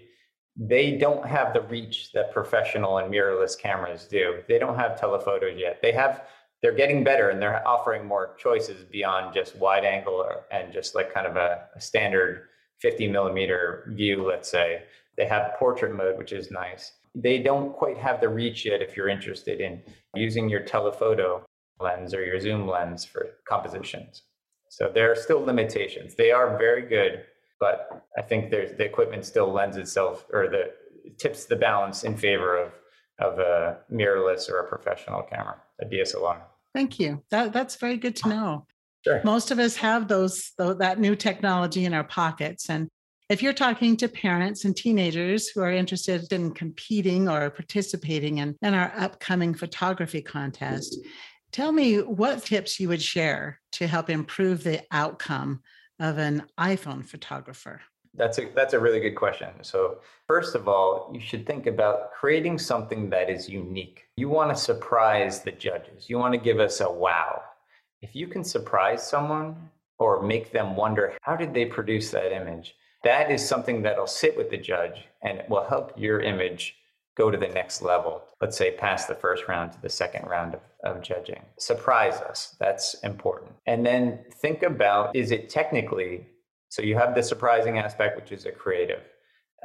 they 0.55 0.97
don't 0.97 1.25
have 1.25 1.53
the 1.53 1.61
reach 1.61 2.11
that 2.13 2.31
professional 2.31 2.99
and 2.99 3.11
mirrorless 3.11 3.57
cameras 3.57 4.05
do. 4.05 4.41
They 4.47 4.59
don't 4.59 4.75
have 4.75 4.99
telephotos 4.99 5.59
yet. 5.59 5.81
They 5.81 5.91
have 5.93 6.27
they're 6.61 6.71
getting 6.71 7.03
better 7.03 7.29
and 7.29 7.41
they're 7.41 7.67
offering 7.67 8.05
more 8.05 8.35
choices 8.37 8.85
beyond 8.85 9.33
just 9.33 9.55
wide 9.57 9.83
angle 9.83 10.25
and 10.49 10.71
just 10.71 10.95
like 10.95 11.13
kind 11.13 11.27
of 11.27 11.35
a, 11.35 11.65
a 11.75 11.81
standard 11.81 12.47
50 12.83 13.07
millimeter 13.07 13.89
view, 13.95 14.27
let's 14.27 14.51
say. 14.51 14.83
They 15.17 15.25
have 15.25 15.53
portrait 15.57 15.95
mode, 15.95 16.17
which 16.17 16.33
is 16.33 16.51
nice. 16.51 16.91
They 17.15 17.39
don't 17.39 17.73
quite 17.73 17.97
have 17.97 18.19
the 18.19 18.29
reach 18.29 18.65
yet 18.65 18.81
if 18.81 18.97
you're 18.97 19.07
interested 19.07 19.61
in 19.61 19.81
using 20.15 20.49
your 20.49 20.59
telephoto 20.59 21.43
lens 21.79 22.13
or 22.13 22.23
your 22.25 22.39
zoom 22.39 22.67
lens 22.67 23.05
for 23.05 23.27
compositions. 23.47 24.23
So 24.69 24.91
there 24.93 25.11
are 25.11 25.15
still 25.15 25.41
limitations. 25.43 26.15
They 26.15 26.31
are 26.31 26.57
very 26.57 26.81
good, 26.81 27.23
but 27.59 28.05
I 28.17 28.21
think 28.21 28.51
there's 28.51 28.75
the 28.77 28.83
equipment 28.83 29.23
still 29.25 29.51
lends 29.51 29.77
itself 29.77 30.25
or 30.33 30.47
the 30.49 30.71
tips 31.17 31.45
the 31.45 31.55
balance 31.55 32.03
in 32.03 32.17
favor 32.17 32.57
of 32.57 32.73
of 33.19 33.37
a 33.39 33.77
mirrorless 33.91 34.49
or 34.49 34.59
a 34.59 34.67
professional 34.67 35.21
camera, 35.21 35.55
a 35.79 35.85
DSLR. 35.85 36.41
Thank 36.73 36.99
you. 36.99 37.21
That, 37.29 37.53
that's 37.53 37.75
very 37.75 37.97
good 37.97 38.15
to 38.17 38.29
know. 38.29 38.65
Sure. 39.03 39.21
Most 39.23 39.51
of 39.51 39.59
us 39.59 39.75
have 39.77 40.07
those 40.07 40.51
that 40.57 40.99
new 40.99 41.15
technology 41.15 41.85
in 41.85 41.93
our 41.93 42.03
pockets 42.03 42.69
and 42.69 42.89
if 43.29 43.41
you're 43.41 43.53
talking 43.53 43.97
to 43.97 44.07
parents 44.07 44.65
and 44.65 44.75
teenagers 44.75 45.47
who 45.47 45.61
are 45.61 45.71
interested 45.71 46.31
in 46.31 46.53
competing 46.53 47.29
or 47.29 47.49
participating 47.49 48.39
in, 48.39 48.55
in 48.61 48.73
our 48.73 48.93
upcoming 48.97 49.53
photography 49.53 50.21
contest, 50.21 50.99
tell 51.51 51.71
me 51.71 51.97
what 51.97 52.45
tips 52.45 52.79
you 52.79 52.89
would 52.89 53.01
share 53.01 53.59
to 53.73 53.87
help 53.87 54.09
improve 54.09 54.63
the 54.63 54.81
outcome 54.91 55.61
of 55.99 56.17
an 56.17 56.43
iPhone 56.59 57.03
photographer. 57.05 57.81
That's 58.13 58.37
a 58.37 58.45
that's 58.53 58.73
a 58.73 58.79
really 58.79 58.99
good 58.99 59.15
question. 59.15 59.49
So 59.63 59.99
first 60.27 60.53
of 60.53 60.67
all, 60.67 61.09
you 61.11 61.19
should 61.19 61.47
think 61.47 61.65
about 61.65 62.11
creating 62.13 62.59
something 62.59 63.09
that 63.09 63.29
is 63.31 63.49
unique. 63.49 64.03
You 64.17 64.29
want 64.29 64.55
to 64.55 64.55
surprise 64.55 65.41
the 65.41 65.51
judges. 65.51 66.07
You 66.09 66.19
want 66.19 66.33
to 66.33 66.39
give 66.39 66.59
us 66.59 66.81
a 66.81 66.91
wow. 66.91 67.41
If 68.03 68.13
you 68.13 68.27
can 68.27 68.43
surprise 68.43 69.07
someone 69.07 69.55
or 69.97 70.21
make 70.21 70.51
them 70.51 70.75
wonder 70.75 71.13
how 71.21 71.37
did 71.37 71.53
they 71.53 71.65
produce 71.65 72.11
that 72.11 72.35
image, 72.35 72.75
that 73.03 73.31
is 73.31 73.47
something 73.47 73.81
that'll 73.81 74.07
sit 74.07 74.35
with 74.35 74.49
the 74.49 74.57
judge 74.57 75.05
and 75.21 75.39
it 75.39 75.49
will 75.49 75.63
help 75.63 75.93
your 75.97 76.19
image 76.19 76.75
go 77.15 77.31
to 77.31 77.37
the 77.37 77.47
next 77.47 77.81
level. 77.81 78.21
Let's 78.41 78.57
say 78.57 78.71
past 78.71 79.07
the 79.07 79.15
first 79.15 79.47
round 79.47 79.71
to 79.71 79.81
the 79.81 79.89
second 79.89 80.27
round 80.27 80.55
of, 80.55 80.61
of 80.83 81.01
judging. 81.01 81.41
Surprise 81.57 82.15
us. 82.15 82.55
That's 82.59 82.95
important. 83.03 83.51
And 83.67 83.85
then 83.85 84.19
think 84.41 84.63
about 84.63 85.15
is 85.15 85.31
it 85.31 85.49
technically 85.49 86.27
so 86.67 86.81
you 86.81 86.95
have 86.97 87.13
the 87.13 87.21
surprising 87.21 87.77
aspect, 87.77 88.19
which 88.19 88.31
is 88.31 88.47
a 88.47 88.51
creative 88.51 89.03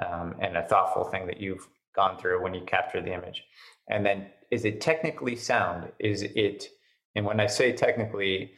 um, 0.06 0.34
and 0.40 0.58
a 0.58 0.62
thoughtful 0.62 1.04
thing 1.04 1.26
that 1.26 1.40
you've 1.40 1.66
gone 1.96 2.18
through 2.18 2.42
when 2.42 2.52
you 2.52 2.60
capture 2.66 3.00
the 3.00 3.14
image. 3.14 3.44
And 3.88 4.04
then 4.04 4.26
is 4.50 4.66
it 4.66 4.82
technically 4.82 5.34
sound? 5.34 5.88
Is 5.98 6.22
it, 6.22 6.68
and 7.18 7.26
when 7.26 7.40
I 7.40 7.46
say 7.46 7.72
technically, 7.72 8.52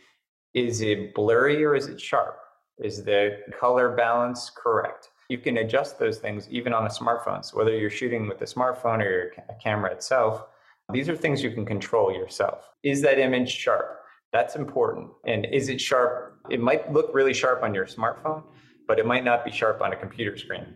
is 0.52 0.82
it 0.82 1.14
blurry 1.14 1.64
or 1.64 1.74
is 1.74 1.86
it 1.86 1.98
sharp? 1.98 2.38
Is 2.78 3.02
the 3.02 3.38
color 3.58 3.96
balance 3.96 4.50
correct? 4.54 5.08
You 5.30 5.38
can 5.38 5.56
adjust 5.56 5.98
those 5.98 6.18
things 6.18 6.46
even 6.50 6.74
on 6.74 6.84
a 6.84 6.90
smartphone. 6.90 7.42
So 7.42 7.56
whether 7.56 7.74
you're 7.74 7.88
shooting 7.88 8.28
with 8.28 8.42
a 8.42 8.44
smartphone 8.44 8.98
or 8.98 9.10
your 9.10 9.30
camera 9.62 9.90
itself, 9.92 10.44
these 10.92 11.08
are 11.08 11.16
things 11.16 11.42
you 11.42 11.52
can 11.52 11.64
control 11.64 12.12
yourself. 12.12 12.68
Is 12.82 13.00
that 13.00 13.18
image 13.18 13.50
sharp? 13.50 14.00
That's 14.30 14.56
important. 14.56 15.08
And 15.26 15.46
is 15.46 15.70
it 15.70 15.80
sharp? 15.80 16.36
It 16.50 16.60
might 16.60 16.92
look 16.92 17.14
really 17.14 17.32
sharp 17.32 17.62
on 17.62 17.72
your 17.72 17.86
smartphone, 17.86 18.42
but 18.86 18.98
it 18.98 19.06
might 19.06 19.24
not 19.24 19.42
be 19.42 19.50
sharp 19.50 19.80
on 19.80 19.94
a 19.94 19.96
computer 19.96 20.36
screen. 20.36 20.66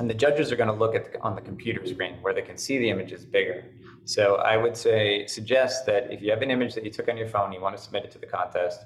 And 0.00 0.08
the 0.08 0.14
judges 0.14 0.50
are 0.50 0.56
going 0.56 0.70
to 0.70 0.74
look 0.74 0.94
at 0.94 1.12
the, 1.12 1.20
on 1.20 1.34
the 1.34 1.42
computer 1.42 1.86
screen 1.86 2.14
where 2.22 2.32
they 2.32 2.40
can 2.40 2.56
see 2.56 2.78
the 2.78 2.88
images 2.88 3.26
bigger. 3.26 3.66
So 4.06 4.36
I 4.36 4.56
would 4.56 4.74
say 4.74 5.26
suggest 5.26 5.84
that 5.86 6.10
if 6.10 6.22
you 6.22 6.30
have 6.30 6.40
an 6.40 6.50
image 6.50 6.74
that 6.74 6.84
you 6.84 6.90
took 6.90 7.08
on 7.08 7.18
your 7.18 7.28
phone, 7.28 7.52
you 7.52 7.60
want 7.60 7.76
to 7.76 7.82
submit 7.82 8.04
it 8.06 8.10
to 8.12 8.18
the 8.18 8.26
contest. 8.26 8.80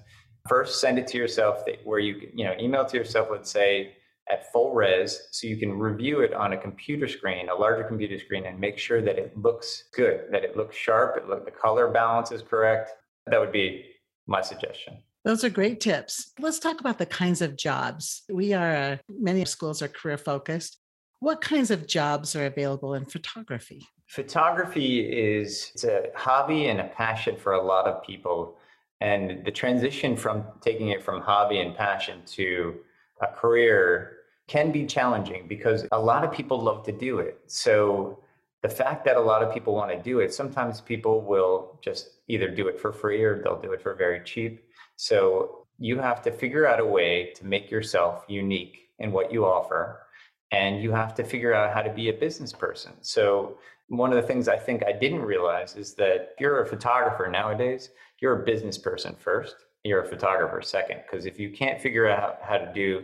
First, 0.49 0.80
send 0.80 0.99
it 0.99 1.06
to 1.06 1.16
yourself 1.16 1.64
that, 1.66 1.78
where 1.85 2.00
you 2.00 2.30
you 2.35 2.44
know 2.44 2.54
email 2.61 2.85
to 2.85 2.97
yourself. 2.97 3.28
Let's 3.30 3.50
say 3.50 3.94
at 4.30 4.50
full 4.52 4.75
res, 4.75 5.28
so 5.30 5.47
you 5.47 5.56
can 5.56 5.78
review 5.78 6.21
it 6.21 6.35
on 6.35 6.52
a 6.52 6.56
computer 6.56 7.06
screen, 7.06 7.49
a 7.49 7.54
larger 7.54 7.85
computer 7.85 8.18
screen, 8.18 8.47
and 8.47 8.59
make 8.59 8.76
sure 8.76 9.00
that 9.00 9.16
it 9.16 9.37
looks 9.37 9.85
good, 9.94 10.23
that 10.33 10.42
it 10.44 10.56
looks 10.56 10.75
sharp, 10.75 11.16
it 11.16 11.28
look, 11.28 11.44
the 11.44 11.50
color 11.50 11.88
balance 11.88 12.33
is 12.33 12.42
correct, 12.42 12.90
that 13.26 13.38
would 13.38 13.52
be 13.52 13.85
my 14.26 14.40
suggestion. 14.40 14.97
Those 15.26 15.44
are 15.44 15.50
great 15.50 15.80
tips. 15.80 16.33
Let's 16.38 16.59
talk 16.59 16.80
about 16.80 16.99
the 16.99 17.06
kinds 17.06 17.42
of 17.42 17.56
jobs. 17.56 18.23
We 18.33 18.54
are, 18.54 18.75
uh, 18.75 18.97
many 19.09 19.44
schools 19.44 19.83
are 19.83 19.88
career 19.88 20.16
focused. 20.16 20.78
What 21.21 21.40
kinds 21.40 21.71
of 21.71 21.87
jobs 21.87 22.37
are 22.37 22.47
available 22.47 22.94
in 22.94 23.04
photography? 23.04 23.87
Photography 24.06 25.00
is 25.00 25.71
it's 25.75 25.85
a 25.85 26.11
hobby 26.14 26.66
and 26.66 26.80
a 26.80 26.85
passion 26.85 27.37
for 27.37 27.54
a 27.54 27.62
lot 27.62 27.87
of 27.87 28.02
people. 28.02 28.56
And 29.00 29.44
the 29.44 29.50
transition 29.50 30.16
from 30.16 30.44
taking 30.61 30.88
it 30.88 31.02
from 31.02 31.21
hobby 31.21 31.61
and 31.61 31.75
passion 31.75 32.23
to 32.26 32.76
a 33.21 33.26
career 33.28 34.18
can 34.47 34.71
be 34.71 34.85
challenging 34.87 35.47
because 35.49 35.87
a 35.92 35.99
lot 35.99 36.25
of 36.25 36.33
people 36.33 36.61
love 36.61 36.85
to 36.85 36.92
do 36.92 37.18
it. 37.18 37.40
So 37.47 38.18
the 38.62 38.68
fact 38.68 39.04
that 39.04 39.16
a 39.16 39.21
lot 39.21 39.42
of 39.42 39.52
people 39.52 39.75
want 39.75 39.90
to 39.90 40.02
do 40.02 40.21
it, 40.21 40.33
sometimes 40.33 40.80
people 40.80 41.23
will 41.23 41.78
just 41.83 42.21
either 42.28 42.49
do 42.49 42.68
it 42.68 42.78
for 42.78 42.92
free 42.92 43.23
or 43.23 43.42
they'll 43.42 43.61
do 43.61 43.73
it 43.73 43.83
for 43.83 43.94
very 43.94 44.21
cheap. 44.25 44.64
So 44.97 45.66
you 45.78 45.99
have 45.99 46.23
to 46.23 46.30
figure 46.30 46.66
out 46.66 46.80
a 46.80 46.87
way 46.87 47.33
to 47.37 47.47
make 47.47 47.71
yourself 47.71 48.25
unique 48.28 48.90
in 48.99 49.12
what 49.12 49.33
you 49.33 49.44
offer. 49.44 50.03
And 50.54 50.80
you 50.80 50.92
have 50.92 51.14
to 51.16 51.25
figure 51.25 51.52
out 51.52 51.75
how 51.75 51.82
to 51.82 51.92
be 51.92 52.08
a 52.08 52.12
business 52.12 52.52
person. 52.52 52.92
So, 53.00 53.58
one 53.88 54.12
of 54.12 54.16
the 54.16 54.26
things 54.26 54.49
I 54.49 54.56
think 54.56 54.82
I 54.84 54.92
didn't 54.92 55.23
realize 55.23 55.76
is 55.76 55.94
that 55.94 56.30
if 56.32 56.40
you're 56.40 56.62
a 56.62 56.66
photographer 56.66 57.28
nowadays, 57.30 57.90
you're 58.20 58.40
a 58.40 58.44
business 58.44 58.78
person 58.78 59.14
first, 59.18 59.56
you're 59.82 60.02
a 60.02 60.08
photographer 60.08 60.62
second. 60.62 61.00
Because 61.02 61.26
if 61.26 61.38
you 61.38 61.50
can't 61.50 61.80
figure 61.80 62.08
out 62.08 62.38
how 62.40 62.56
to 62.56 62.73
do 62.73 63.02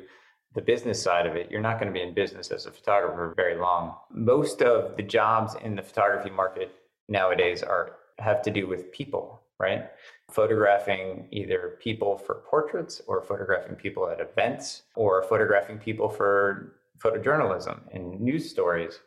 the 0.54 0.62
business 0.62 1.02
side 1.02 1.26
of 1.26 1.36
it, 1.36 1.50
you're 1.50 1.60
not 1.60 1.78
going 1.78 1.92
to 1.92 1.98
be 1.98 2.02
in 2.02 2.14
business 2.14 2.50
as 2.50 2.66
a 2.66 2.70
photographer 2.70 3.34
very 3.36 3.56
long. 3.56 3.94
Most 4.10 4.62
of 4.62 4.96
the 4.96 5.02
jobs 5.02 5.54
in 5.62 5.76
the 5.76 5.82
photography 5.82 6.30
market 6.30 6.72
nowadays 7.08 7.62
are 7.62 7.96
have 8.18 8.42
to 8.42 8.50
do 8.50 8.66
with 8.66 8.92
people, 8.92 9.42
right? 9.58 9.90
Photographing 10.30 11.26
either 11.30 11.78
people 11.82 12.18
for 12.18 12.42
portraits 12.48 13.00
or 13.06 13.22
photographing 13.22 13.76
people 13.76 14.08
at 14.08 14.20
events 14.20 14.82
or 14.94 15.22
photographing 15.24 15.78
people 15.78 16.08
for 16.08 16.79
photojournalism 17.02 17.80
and 17.92 18.20
news 18.20 18.48
stories. 18.50 19.00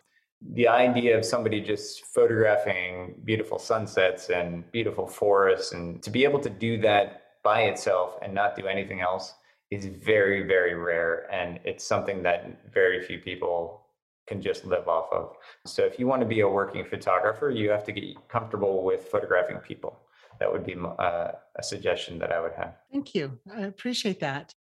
The 0.54 0.68
idea 0.68 1.18
of 1.18 1.24
somebody 1.24 1.62
just 1.62 2.06
photographing 2.06 3.22
beautiful 3.24 3.60
sunsets 3.60 4.30
and 4.30 4.70
beautiful 4.72 5.08
forests 5.08 5.72
and 5.72 6.04
to 6.04 6.10
be 6.10 6.24
able 6.26 6.40
to 6.42 6.50
do 6.50 6.78
that 6.82 7.22
by 7.44 7.64
itself 7.64 8.18
and 8.22 8.34
not 8.34 8.56
do 8.56 8.68
anything 8.68 9.02
else 9.02 9.36
is 9.72 9.86
very, 9.86 10.44
very 10.44 10.76
rare. 10.76 11.32
And 11.32 11.60
it's 11.64 11.84
something 11.84 12.24
that 12.24 12.72
very 12.74 13.02
few 13.02 13.20
people 13.20 13.82
can 14.28 14.42
just 14.42 14.66
live 14.66 14.88
off 14.88 15.12
of. 15.12 15.36
So 15.66 15.84
if 15.84 16.00
you 16.00 16.08
want 16.08 16.22
to 16.22 16.28
be 16.28 16.42
a 16.42 16.48
working 16.48 16.86
photographer, 16.86 17.50
you 17.50 17.70
have 17.70 17.84
to 17.86 17.92
get 17.92 18.28
comfortable 18.30 18.84
with 18.84 19.08
photographing 19.08 19.58
people. 19.58 20.00
That 20.40 20.52
would 20.52 20.66
be 20.66 20.76
uh, 20.76 21.32
a 21.56 21.64
suggestion 21.64 22.20
that 22.20 22.32
I 22.32 22.42
would 22.42 22.54
have. 22.54 22.76
Thank 22.92 23.16
you. 23.16 23.40
I 23.54 23.62
appreciate 23.62 24.20
that. 24.22 24.56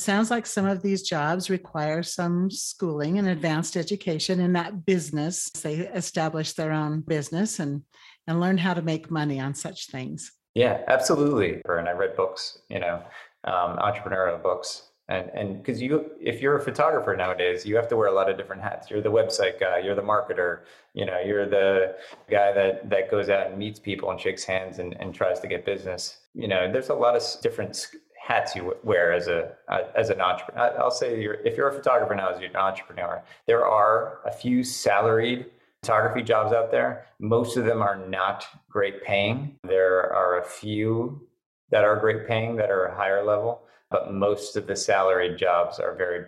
Sounds 0.00 0.30
like 0.30 0.46
some 0.46 0.66
of 0.66 0.82
these 0.82 1.02
jobs 1.02 1.50
require 1.50 2.02
some 2.02 2.50
schooling 2.50 3.18
and 3.18 3.28
advanced 3.28 3.76
education 3.76 4.40
in 4.40 4.52
that 4.54 4.84
business. 4.84 5.50
They 5.50 5.76
establish 5.76 6.52
their 6.52 6.72
own 6.72 7.00
business 7.00 7.58
and 7.58 7.82
and 8.26 8.40
learn 8.40 8.58
how 8.58 8.74
to 8.74 8.82
make 8.82 9.10
money 9.10 9.40
on 9.40 9.54
such 9.54 9.86
things. 9.86 10.32
Yeah, 10.54 10.82
absolutely. 10.86 11.62
And 11.64 11.88
I 11.88 11.92
read 11.92 12.14
books, 12.14 12.58
you 12.68 12.78
know, 12.78 13.02
um, 13.44 13.78
entrepreneurial 13.78 14.42
books. 14.42 14.90
And 15.08 15.30
and 15.32 15.62
because 15.62 15.80
you, 15.80 16.10
if 16.20 16.42
you're 16.42 16.58
a 16.58 16.62
photographer 16.62 17.16
nowadays, 17.16 17.64
you 17.64 17.76
have 17.76 17.88
to 17.88 17.96
wear 17.96 18.08
a 18.08 18.12
lot 18.12 18.28
of 18.28 18.36
different 18.36 18.60
hats. 18.60 18.90
You're 18.90 19.00
the 19.00 19.10
website 19.10 19.58
guy, 19.58 19.78
you're 19.78 19.94
the 19.94 20.02
marketer, 20.02 20.64
you 20.92 21.06
know, 21.06 21.18
you're 21.20 21.48
the 21.48 21.96
guy 22.30 22.52
that 22.52 22.90
that 22.90 23.10
goes 23.10 23.30
out 23.30 23.46
and 23.46 23.58
meets 23.58 23.78
people 23.78 24.10
and 24.10 24.20
shakes 24.20 24.44
hands 24.44 24.78
and, 24.80 24.94
and 25.00 25.14
tries 25.14 25.40
to 25.40 25.46
get 25.46 25.64
business. 25.64 26.18
You 26.34 26.48
know, 26.48 26.70
there's 26.70 26.90
a 26.90 26.94
lot 26.94 27.16
of 27.16 27.22
different 27.40 27.88
hats 28.28 28.54
you 28.54 28.76
wear 28.82 29.10
as 29.10 29.26
a 29.26 29.52
as 29.96 30.10
an 30.10 30.20
entrepreneur. 30.20 30.78
I'll 30.78 30.90
say 30.90 31.18
you're, 31.18 31.40
if 31.46 31.56
you're 31.56 31.70
a 31.70 31.72
photographer 31.72 32.14
now, 32.14 32.28
as 32.28 32.38
you're 32.38 32.50
an 32.50 32.56
entrepreneur, 32.56 33.22
there 33.46 33.66
are 33.66 34.20
a 34.26 34.30
few 34.30 34.62
salaried 34.62 35.46
photography 35.82 36.22
jobs 36.22 36.52
out 36.52 36.70
there. 36.70 37.06
Most 37.18 37.56
of 37.56 37.64
them 37.64 37.80
are 37.80 37.96
not 37.96 38.46
great 38.68 39.02
paying. 39.02 39.56
There 39.64 40.12
are 40.12 40.40
a 40.40 40.44
few 40.44 41.26
that 41.70 41.84
are 41.84 41.96
great 41.96 42.28
paying 42.28 42.56
that 42.56 42.70
are 42.70 42.90
higher 42.90 43.24
level, 43.24 43.62
but 43.90 44.12
most 44.12 44.56
of 44.56 44.66
the 44.66 44.76
salaried 44.76 45.38
jobs 45.38 45.80
are 45.80 45.94
very 45.94 46.26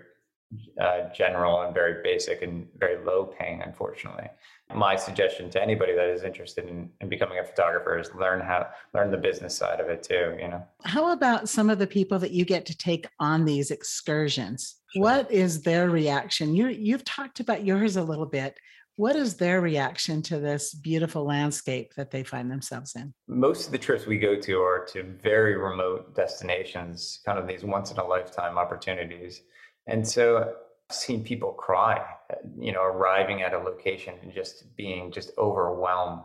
uh, 0.80 1.12
general 1.14 1.60
and 1.60 1.74
very 1.74 2.02
basic 2.02 2.40
and 2.40 2.66
very 2.78 3.04
low 3.04 3.26
paying, 3.26 3.60
unfortunately. 3.60 4.28
My 4.74 4.96
suggestion 4.96 5.50
to 5.50 5.62
anybody 5.62 5.94
that 5.94 6.08
is 6.08 6.22
interested 6.22 6.68
in, 6.68 6.90
in 7.00 7.08
becoming 7.08 7.38
a 7.38 7.44
photographer 7.44 7.98
is 7.98 8.10
learn 8.14 8.40
how 8.40 8.68
learn 8.94 9.10
the 9.10 9.16
business 9.16 9.56
side 9.56 9.80
of 9.80 9.88
it 9.88 10.02
too. 10.02 10.36
You 10.40 10.48
know. 10.48 10.66
How 10.84 11.12
about 11.12 11.48
some 11.48 11.70
of 11.70 11.78
the 11.78 11.86
people 11.86 12.18
that 12.20 12.30
you 12.30 12.44
get 12.44 12.66
to 12.66 12.76
take 12.76 13.06
on 13.18 13.44
these 13.44 13.70
excursions? 13.70 14.76
Sure. 14.94 15.02
What 15.02 15.30
is 15.30 15.62
their 15.62 15.90
reaction? 15.90 16.54
You 16.54 16.68
you've 16.68 17.04
talked 17.04 17.40
about 17.40 17.64
yours 17.64 17.96
a 17.96 18.02
little 18.02 18.26
bit. 18.26 18.56
What 18.96 19.16
is 19.16 19.36
their 19.36 19.62
reaction 19.62 20.20
to 20.24 20.38
this 20.38 20.74
beautiful 20.74 21.24
landscape 21.24 21.94
that 21.94 22.10
they 22.10 22.22
find 22.22 22.50
themselves 22.50 22.94
in? 22.96 23.14
Most 23.28 23.64
of 23.64 23.72
the 23.72 23.78
trips 23.78 24.04
we 24.06 24.18
go 24.18 24.38
to 24.38 24.60
are 24.60 24.84
to 24.92 25.02
very 25.02 25.56
remote 25.56 26.14
destinations, 26.14 27.20
kind 27.24 27.38
of 27.38 27.48
these 27.48 27.64
once 27.64 27.90
in 27.90 27.96
a 27.96 28.04
lifetime 28.04 28.58
opportunities. 28.58 29.40
And 29.86 30.06
so 30.06 30.52
seen 30.92 31.24
people 31.24 31.52
cry, 31.52 32.04
uh, 32.30 32.36
you 32.58 32.72
know, 32.72 32.82
arriving 32.82 33.42
at 33.42 33.54
a 33.54 33.58
location 33.58 34.14
and 34.22 34.32
just 34.32 34.74
being 34.76 35.10
just 35.10 35.32
overwhelmed 35.38 36.22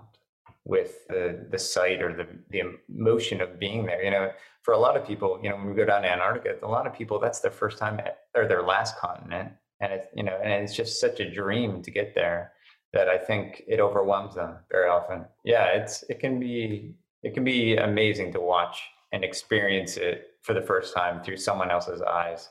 with 0.65 1.07
the 1.07 1.45
the 1.51 1.59
sight 1.59 2.01
or 2.01 2.13
the 2.13 2.27
the 2.49 2.61
emotion 2.89 3.41
of 3.41 3.59
being 3.59 3.85
there. 3.85 4.03
You 4.03 4.11
know, 4.11 4.31
for 4.63 4.73
a 4.73 4.77
lot 4.77 4.97
of 4.97 5.05
people, 5.05 5.39
you 5.41 5.49
know, 5.49 5.55
when 5.55 5.67
we 5.67 5.75
go 5.75 5.85
down 5.85 6.01
to 6.01 6.11
Antarctica, 6.11 6.57
a 6.63 6.67
lot 6.67 6.87
of 6.87 6.93
people 6.93 7.19
that's 7.19 7.39
their 7.39 7.51
first 7.51 7.77
time 7.77 7.99
at, 7.99 8.19
or 8.35 8.47
their 8.47 8.63
last 8.63 8.97
continent, 8.97 9.51
and 9.79 9.93
it's 9.93 10.07
you 10.15 10.23
know, 10.23 10.37
and 10.43 10.51
it's 10.51 10.75
just 10.75 10.99
such 10.99 11.19
a 11.19 11.29
dream 11.29 11.81
to 11.83 11.91
get 11.91 12.15
there 12.15 12.53
that 12.93 13.09
I 13.09 13.17
think 13.17 13.63
it 13.67 13.79
overwhelms 13.79 14.35
them 14.35 14.57
very 14.71 14.89
often. 14.89 15.25
Yeah, 15.43 15.65
it's 15.67 16.03
it 16.09 16.19
can 16.19 16.39
be 16.39 16.95
it 17.23 17.33
can 17.33 17.43
be 17.43 17.77
amazing 17.77 18.33
to 18.33 18.41
watch 18.41 18.81
and 19.11 19.23
experience 19.23 19.97
it 19.97 20.31
for 20.41 20.53
the 20.53 20.61
first 20.61 20.95
time 20.95 21.23
through 21.23 21.37
someone 21.37 21.71
else's 21.71 22.01
eyes. 22.01 22.49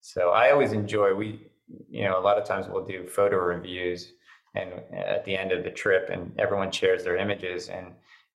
So 0.00 0.30
I 0.30 0.50
always 0.50 0.72
enjoy 0.72 1.14
we 1.14 1.46
you 1.90 2.04
know 2.04 2.18
a 2.18 2.22
lot 2.22 2.38
of 2.38 2.44
times 2.44 2.66
we'll 2.68 2.84
do 2.84 3.06
photo 3.06 3.36
reviews 3.36 4.12
and 4.54 4.70
at 4.92 5.24
the 5.24 5.36
end 5.36 5.52
of 5.52 5.64
the 5.64 5.70
trip 5.70 6.08
and 6.10 6.32
everyone 6.38 6.70
shares 6.70 7.04
their 7.04 7.16
images 7.16 7.68
and 7.68 7.86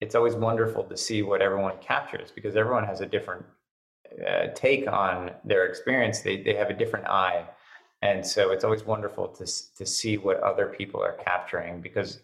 it's 0.02 0.16
always 0.16 0.36
wonderful 0.36 0.84
to 0.84 0.98
see 0.98 1.22
what 1.22 1.42
everyone 1.42 1.76
captures 1.82 2.32
because 2.32 2.56
everyone 2.56 2.84
has 2.84 3.02
a 3.02 3.06
different 3.06 3.46
uh, 4.28 4.48
take 4.54 4.88
on 4.88 5.32
their 5.44 5.66
experience. 5.66 6.20
They, 6.20 6.44
they 6.44 6.54
have 6.56 6.70
a 6.70 6.74
different 6.74 7.08
eye. 7.08 7.46
And 8.02 8.26
so 8.26 8.52
it's 8.52 8.64
always 8.64 8.84
wonderful 8.84 9.30
to, 9.30 9.46
to 9.78 9.86
see 9.86 10.18
what 10.18 10.42
other 10.42 10.68
people 10.68 11.02
are 11.02 11.14
capturing 11.14 11.82
because 11.82 12.20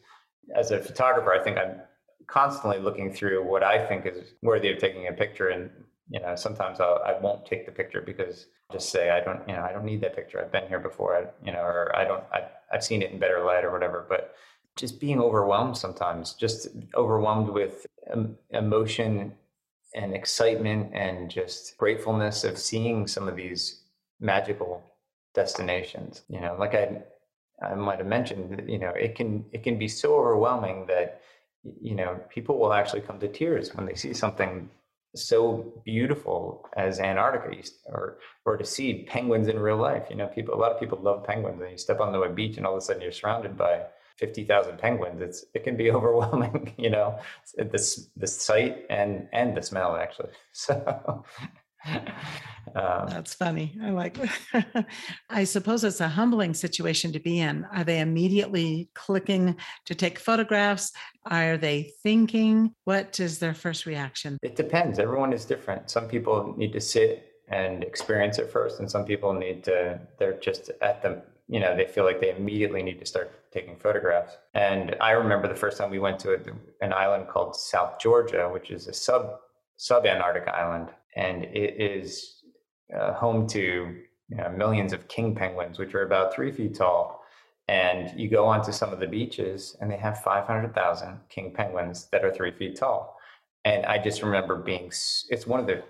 as 0.55 0.71
a 0.71 0.79
photographer 0.79 1.33
i 1.33 1.43
think 1.43 1.57
i'm 1.57 1.79
constantly 2.27 2.79
looking 2.79 3.11
through 3.11 3.43
what 3.43 3.63
i 3.63 3.85
think 3.85 4.05
is 4.05 4.33
worthy 4.41 4.71
of 4.71 4.79
taking 4.79 5.07
a 5.07 5.11
picture 5.11 5.49
and 5.49 5.69
you 6.09 6.19
know 6.19 6.35
sometimes 6.35 6.79
I'll, 6.79 7.01
i 7.05 7.17
won't 7.19 7.45
take 7.45 7.65
the 7.65 7.71
picture 7.71 8.01
because 8.01 8.47
just 8.71 8.89
say 8.89 9.09
i 9.09 9.21
don't 9.21 9.47
you 9.47 9.55
know 9.55 9.61
i 9.61 9.71
don't 9.71 9.85
need 9.85 10.01
that 10.01 10.15
picture. 10.15 10.41
I've 10.41 10.51
been 10.51 10.67
here 10.67 10.79
before. 10.79 11.15
I, 11.15 11.45
you 11.45 11.53
know 11.53 11.61
or 11.61 11.95
i 11.95 12.03
don't 12.03 12.23
I, 12.33 12.47
i've 12.73 12.83
seen 12.83 13.01
it 13.01 13.11
in 13.11 13.19
better 13.19 13.43
light 13.43 13.63
or 13.63 13.71
whatever. 13.71 14.05
But 14.07 14.35
just 14.75 14.99
being 14.99 15.19
overwhelmed 15.21 15.77
sometimes 15.77 16.33
just 16.33 16.69
overwhelmed 16.95 17.49
with 17.49 17.85
emotion 18.51 19.33
and 19.95 20.13
excitement 20.13 20.91
and 20.93 21.29
just 21.29 21.77
gratefulness 21.77 22.43
of 22.43 22.57
seeing 22.57 23.07
some 23.07 23.27
of 23.27 23.35
these 23.35 23.83
magical 24.19 24.83
destinations 25.35 26.23
you 26.27 26.41
know? 26.41 26.55
Like 26.57 26.75
i 26.75 27.01
i 27.61 27.75
might 27.75 27.99
have 27.99 28.07
mentioned 28.07 28.63
you 28.67 28.79
know 28.79 28.89
it 28.89 29.15
can 29.15 29.45
it 29.51 29.63
can 29.63 29.77
be 29.77 29.87
so 29.87 30.15
overwhelming 30.15 30.85
that 30.87 31.21
you 31.81 31.93
know 31.93 32.19
people 32.29 32.57
will 32.57 32.73
actually 32.73 33.01
come 33.01 33.19
to 33.19 33.27
tears 33.27 33.75
when 33.75 33.85
they 33.85 33.95
see 33.95 34.13
something 34.13 34.69
so 35.15 35.81
beautiful 35.85 36.67
as 36.75 36.99
Antarctica 36.99 37.67
or 37.87 38.19
or 38.45 38.57
to 38.57 38.65
see 38.65 39.05
penguins 39.07 39.47
in 39.47 39.59
real 39.59 39.77
life. 39.77 40.07
You 40.09 40.15
know, 40.15 40.27
people 40.27 40.53
a 40.53 40.59
lot 40.59 40.71
of 40.71 40.79
people 40.79 40.99
love 41.01 41.23
penguins 41.23 41.61
and 41.61 41.71
you 41.71 41.77
step 41.77 41.99
onto 41.99 42.23
a 42.23 42.29
beach 42.29 42.57
and 42.57 42.65
all 42.65 42.73
of 42.73 42.77
a 42.77 42.81
sudden 42.81 43.01
you're 43.01 43.11
surrounded 43.11 43.57
by 43.57 43.83
50,000 44.17 44.77
penguins. 44.77 45.21
It's 45.21 45.45
it 45.53 45.63
can 45.63 45.77
be 45.77 45.91
overwhelming, 45.97 46.73
you 46.77 46.89
know, 46.89 47.19
the 47.57 48.07
the 48.17 48.27
sight 48.27 48.85
and 48.89 49.27
and 49.33 49.55
the 49.55 49.61
smell 49.61 49.95
actually. 49.95 50.29
So 50.51 51.23
um, 51.85 53.07
That's 53.07 53.33
funny. 53.33 53.77
I 53.81 53.89
like. 53.91 54.17
I 55.29 55.43
suppose 55.43 55.83
it's 55.83 56.01
a 56.01 56.07
humbling 56.07 56.53
situation 56.53 57.11
to 57.13 57.19
be 57.19 57.39
in. 57.39 57.65
Are 57.73 57.83
they 57.83 57.99
immediately 57.99 58.89
clicking 58.93 59.55
to 59.85 59.95
take 59.95 60.19
photographs? 60.19 60.91
Are 61.25 61.57
they 61.57 61.91
thinking? 62.03 62.73
What 62.83 63.19
is 63.19 63.39
their 63.39 63.53
first 63.53 63.85
reaction? 63.85 64.37
It 64.41 64.55
depends. 64.55 64.99
Everyone 64.99 65.33
is 65.33 65.45
different. 65.45 65.89
Some 65.89 66.07
people 66.07 66.53
need 66.57 66.73
to 66.73 66.81
sit 66.81 67.25
and 67.47 67.83
experience 67.83 68.37
it 68.37 68.51
first, 68.51 68.79
and 68.79 68.89
some 68.89 69.05
people 69.05 69.33
need 69.33 69.63
to. 69.65 69.99
They're 70.17 70.39
just 70.39 70.71
at 70.81 71.01
the. 71.01 71.21
You 71.47 71.59
know, 71.59 71.75
they 71.75 71.85
feel 71.85 72.03
like 72.03 72.21
they 72.21 72.35
immediately 72.35 72.83
need 72.83 72.99
to 72.99 73.07
start 73.07 73.51
taking 73.51 73.75
photographs. 73.75 74.37
And 74.53 74.95
I 75.01 75.11
remember 75.11 75.47
the 75.47 75.55
first 75.55 75.79
time 75.79 75.89
we 75.89 75.97
went 75.97 76.19
to 76.19 76.39
an 76.81 76.93
island 76.93 77.27
called 77.27 77.55
South 77.55 77.99
Georgia, 77.99 78.47
which 78.47 78.69
is 78.69 78.87
a 78.87 78.93
sub 78.93 79.39
sub 79.75 80.05
Antarctic 80.05 80.47
island 80.47 80.89
and 81.15 81.43
it 81.45 81.81
is 81.81 82.43
uh, 82.97 83.13
home 83.13 83.47
to 83.47 83.95
you 84.29 84.37
know, 84.37 84.49
millions 84.49 84.93
of 84.93 85.07
king 85.07 85.35
penguins, 85.35 85.79
which 85.79 85.95
are 85.95 86.03
about 86.03 86.33
three 86.33 86.51
feet 86.51 86.75
tall. 86.75 87.23
And 87.67 88.19
you 88.19 88.29
go 88.29 88.45
onto 88.45 88.71
some 88.71 88.91
of 88.91 88.99
the 88.99 89.07
beaches, 89.07 89.77
and 89.79 89.91
they 89.91 89.97
have 89.97 90.23
500,000 90.23 91.19
king 91.29 91.53
penguins 91.53 92.07
that 92.11 92.23
are 92.23 92.33
three 92.33 92.51
feet 92.51 92.77
tall. 92.77 93.17
And 93.65 93.85
I 93.85 93.97
just 93.97 94.23
remember 94.23 94.55
being, 94.55 94.87
it's 95.29 95.45
one 95.45 95.59
of 95.59 95.67
the 95.67 95.83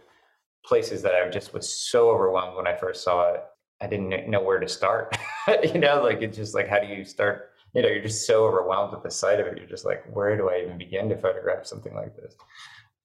places 0.65 1.01
that 1.03 1.15
I 1.15 1.29
just 1.29 1.53
was 1.53 1.71
so 1.71 2.09
overwhelmed 2.09 2.57
when 2.57 2.67
I 2.67 2.75
first 2.75 3.03
saw 3.03 3.33
it. 3.33 3.43
I 3.81 3.87
didn't 3.87 4.29
know 4.29 4.41
where 4.41 4.59
to 4.59 4.67
start. 4.67 5.17
you 5.63 5.79
know, 5.79 6.03
like 6.03 6.21
it's 6.21 6.35
just 6.35 6.53
like, 6.53 6.67
how 6.67 6.79
do 6.79 6.87
you 6.87 7.05
start? 7.05 7.51
You 7.73 7.81
know, 7.81 7.87
you're 7.87 8.03
just 8.03 8.27
so 8.27 8.45
overwhelmed 8.45 8.93
with 8.93 9.03
the 9.03 9.11
sight 9.11 9.39
of 9.39 9.47
it. 9.47 9.57
You're 9.57 9.67
just 9.67 9.85
like, 9.85 10.03
where 10.13 10.35
do 10.35 10.49
I 10.49 10.61
even 10.63 10.77
begin 10.77 11.07
to 11.09 11.17
photograph 11.17 11.65
something 11.65 11.93
like 11.93 12.15
this? 12.17 12.35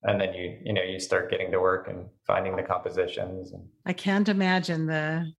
And 0.04 0.20
then 0.20 0.32
you 0.34 0.58
you 0.64 0.72
know 0.72 0.82
you 0.82 1.00
start 1.00 1.30
getting 1.30 1.50
to 1.50 1.60
work 1.60 1.88
and 1.88 2.06
finding 2.26 2.56
the 2.56 2.62
compositions 2.62 3.52
and 3.52 3.62
i 3.86 3.92
can't 3.92 4.28
imagine 4.28 4.86
the 4.86 5.30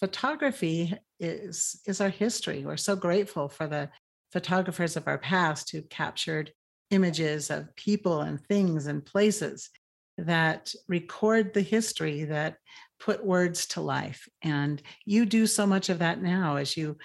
photography 0.00 0.94
is 1.20 1.80
is 1.86 2.00
our 2.00 2.08
history 2.08 2.64
we're 2.64 2.76
so 2.76 2.96
grateful 2.96 3.48
for 3.48 3.66
the 3.66 3.88
photographers 4.32 4.96
of 4.96 5.06
our 5.08 5.18
past 5.18 5.70
who 5.70 5.82
captured 5.82 6.52
images 6.90 7.50
of 7.50 7.74
people 7.76 8.22
and 8.22 8.40
things 8.46 8.86
and 8.86 9.04
places 9.04 9.70
that 10.16 10.72
record 10.88 11.52
the 11.54 11.62
history 11.62 12.24
that 12.24 12.56
put 12.98 13.24
words 13.24 13.66
to 13.66 13.80
life 13.80 14.28
and 14.42 14.82
you 15.04 15.24
do 15.24 15.46
so 15.46 15.66
much 15.66 15.88
of 15.88 16.00
that 16.00 16.20
now 16.20 16.56
as 16.56 16.76
you 16.76 16.96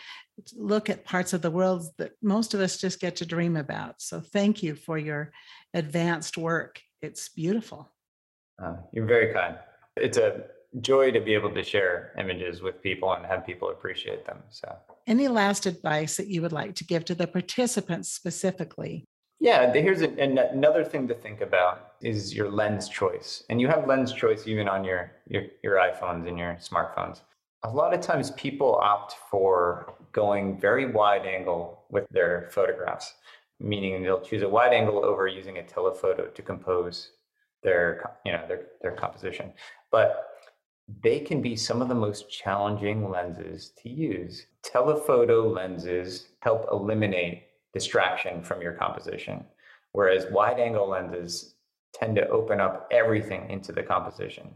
look 0.56 0.90
at 0.90 1.06
parts 1.06 1.34
of 1.34 1.42
the 1.42 1.52
world 1.52 1.86
that 1.98 2.12
most 2.22 2.54
of 2.54 2.60
us 2.60 2.78
just 2.78 3.00
get 3.00 3.16
to 3.18 3.26
dream 3.26 3.56
about. 3.56 4.02
So 4.02 4.20
thank 4.20 4.64
you 4.64 4.76
for 4.76 4.98
your 4.98 5.32
advanced 5.74 6.38
work. 6.38 6.82
It's 7.04 7.28
beautiful. 7.28 7.92
Uh, 8.64 8.78
you're 8.94 9.06
very 9.06 9.34
kind. 9.34 9.58
It's 9.98 10.18
a 10.18 10.46
joy 10.80 11.12
to 11.12 11.20
be 11.20 11.34
able 11.34 11.54
to 11.54 11.62
share 11.62 12.14
images 12.18 12.62
with 12.62 12.82
people 12.82 13.12
and 13.12 13.26
have 13.26 13.46
people 13.46 13.70
appreciate 13.70 14.26
them. 14.26 14.38
So, 14.50 14.74
any 15.06 15.28
last 15.28 15.66
advice 15.66 16.16
that 16.16 16.28
you 16.28 16.42
would 16.42 16.54
like 16.54 16.76
to 16.76 16.86
give 16.86 17.04
to 17.06 17.14
the 17.14 17.28
participants 17.28 18.10
specifically? 18.10 19.04
Yeah, 19.42 19.74
here's 19.74 20.02
a, 20.02 20.10
another 20.18 20.86
thing 20.86 21.10
to 21.10 21.14
think 21.14 21.42
about 21.42 21.96
is 22.02 22.34
your 22.34 22.50
lens 22.50 22.88
choice, 22.88 23.44
and 23.50 23.60
you 23.60 23.68
have 23.68 23.86
lens 23.86 24.14
choice 24.14 24.48
even 24.48 24.70
on 24.70 24.86
your 24.86 25.12
your, 25.28 25.44
your 25.62 25.76
iPhones 25.76 26.26
and 26.30 26.40
your 26.40 26.54
smartphones 26.62 27.20
a 27.64 27.70
lot 27.70 27.94
of 27.94 28.02
times 28.02 28.32
people 28.32 28.76
opt 28.76 29.16
for 29.30 29.94
going 30.12 30.60
very 30.60 30.92
wide 30.92 31.26
angle 31.26 31.84
with 31.90 32.06
their 32.12 32.50
photographs, 32.52 33.14
meaning 33.60 34.02
they'll 34.02 34.22
choose 34.22 34.44
a 34.44 34.50
wide 34.50 34.74
angle 34.74 35.04
over 35.04 35.28
using 35.28 35.58
a 35.58 35.64
telephoto 35.64 36.28
to 36.28 36.42
compose 36.42 37.12
their, 37.64 38.18
you 38.26 38.32
know, 38.32 38.46
their, 38.48 38.68
their 38.82 38.92
composition. 38.92 39.54
But 39.92 40.28
they 41.02 41.20
can 41.20 41.42
be 41.42 41.56
some 41.56 41.82
of 41.82 41.88
the 41.88 41.96
most 41.96 42.30
challenging 42.30 43.10
lenses 43.10 43.72
to 43.82 43.90
use. 43.90 44.48
Telephoto 44.64 45.50
lenses 45.50 46.28
help 46.42 46.68
eliminate 46.72 47.44
distraction 47.74 48.44
from 48.44 48.62
your 48.62 48.74
composition, 48.74 49.46
whereas 49.94 50.32
wide 50.32 50.60
angle 50.60 50.90
lenses 50.90 51.56
tend 51.94 52.16
to 52.16 52.28
open 52.30 52.60
up 52.60 52.88
everything 52.92 53.50
into 53.50 53.72
the 53.72 53.84
composition. 53.84 54.50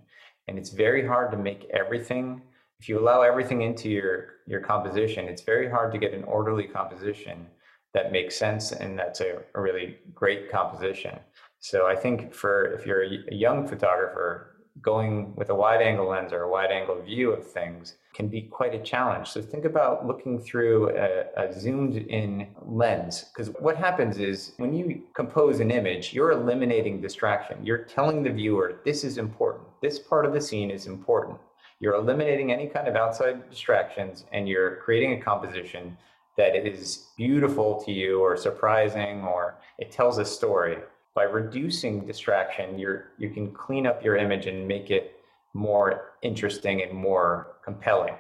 And 0.48 0.58
it's 0.58 0.70
very 0.70 1.06
hard 1.06 1.32
to 1.32 1.38
make 1.38 1.70
everything 1.74 2.42
if 2.80 2.88
you 2.88 3.00
allow 3.00 3.22
everything 3.22 3.62
into 3.62 3.90
your 3.90 4.36
your 4.46 4.62
composition, 4.62 5.26
it's 5.26 5.42
very 5.42 5.70
hard 5.70 5.92
to 5.94 5.98
get 5.98 6.14
an 6.14 6.24
orderly 6.24 6.68
composition 6.68 7.48
that 7.94 8.12
makes 8.12 8.38
sense 8.38 8.72
and 8.72 8.98
that's 8.98 9.22
a, 9.22 9.40
a 9.56 9.62
really 9.62 9.98
great 10.14 10.52
composition. 10.52 11.20
So 11.60 11.88
I 11.88 11.96
think 11.96 12.34
for 12.34 12.74
if 12.74 12.86
you're 12.86 13.04
a, 13.04 13.20
young 13.32 13.68
photographer, 13.68 14.54
going 14.82 15.36
with 15.36 15.50
a 15.50 15.56
wide 15.56 15.82
angle 15.82 16.08
lens 16.08 16.32
or 16.32 16.44
a 16.44 16.52
wide 16.52 16.72
angle 16.72 17.02
view 17.02 17.32
of 17.32 17.46
things 17.46 17.96
can 18.14 18.28
be 18.28 18.42
quite 18.44 18.76
a 18.76 18.80
challenge. 18.80 19.28
So 19.28 19.42
think 19.42 19.66
about 19.66 20.06
looking 20.06 20.40
through 20.40 20.96
a, 20.96 21.26
a 21.36 21.54
zoomed 21.54 21.96
in 21.96 22.48
lens 22.64 23.26
because 23.34 23.50
what 23.60 23.76
happens 23.76 24.20
is 24.20 24.54
when 24.58 24.74
you 24.74 25.04
compose 25.16 25.60
an 25.60 25.72
image, 25.72 26.14
you're 26.14 26.32
eliminating 26.32 27.02
distraction. 27.02 27.66
You're 27.66 27.84
telling 27.86 28.24
the 28.24 28.30
viewer 28.30 28.80
this 28.86 29.04
is 29.04 29.18
important. 29.18 29.66
This 29.82 30.00
part 30.00 30.26
of 30.26 30.34
the 30.34 30.42
scene 30.42 30.72
is 30.72 30.86
important. 30.86 31.38
You're 31.80 31.96
eliminating 31.96 32.52
any 32.52 32.68
kind 32.68 32.88
of 32.88 32.96
outside 32.96 33.50
distractions 33.50 34.26
and 34.32 34.48
you're 34.48 34.78
creating 34.78 35.14
a 35.14 35.22
composition 35.22 35.98
that 36.38 36.56
is 36.56 37.08
beautiful 37.18 37.84
to 37.84 37.92
you 37.92 38.22
or 38.22 38.38
surprising 38.38 39.24
or 39.24 39.60
it 39.80 39.92
tells 39.92 40.20
a 40.20 40.26
story. 40.26 40.78
By 41.16 41.24
reducing 41.24 42.06
distraction, 42.06 42.78
you're 42.78 43.12
you 43.18 43.32
can 43.32 43.52
clean 43.52 43.88
up 43.88 44.04
your 44.04 44.18
image 44.18 44.46
and 44.46 44.68
make 44.68 44.92
it 44.92 45.20
more 45.56 46.12
interesting 46.22 46.84
and 46.84 46.94
more 46.94 47.58
compelling. 47.66 48.14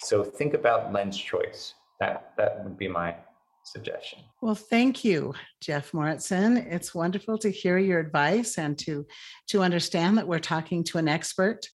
So 0.00 0.24
think 0.24 0.54
about 0.54 0.92
lens 0.92 1.16
choice. 1.16 1.74
That 2.00 2.32
that 2.36 2.64
would 2.64 2.76
be 2.76 2.88
my 2.88 3.14
suggestion. 3.62 4.18
Well, 4.40 4.56
thank 4.56 5.04
you, 5.04 5.34
Jeff 5.60 5.92
Mauritzen. 5.92 6.66
It's 6.72 6.92
wonderful 6.92 7.38
to 7.38 7.50
hear 7.50 7.78
your 7.78 8.00
advice 8.00 8.58
and 8.58 8.76
to 8.80 9.06
to 9.48 9.62
understand 9.62 10.18
that 10.18 10.26
we're 10.26 10.40
talking 10.40 10.82
to 10.84 10.98
an 10.98 11.06
expert 11.06 11.68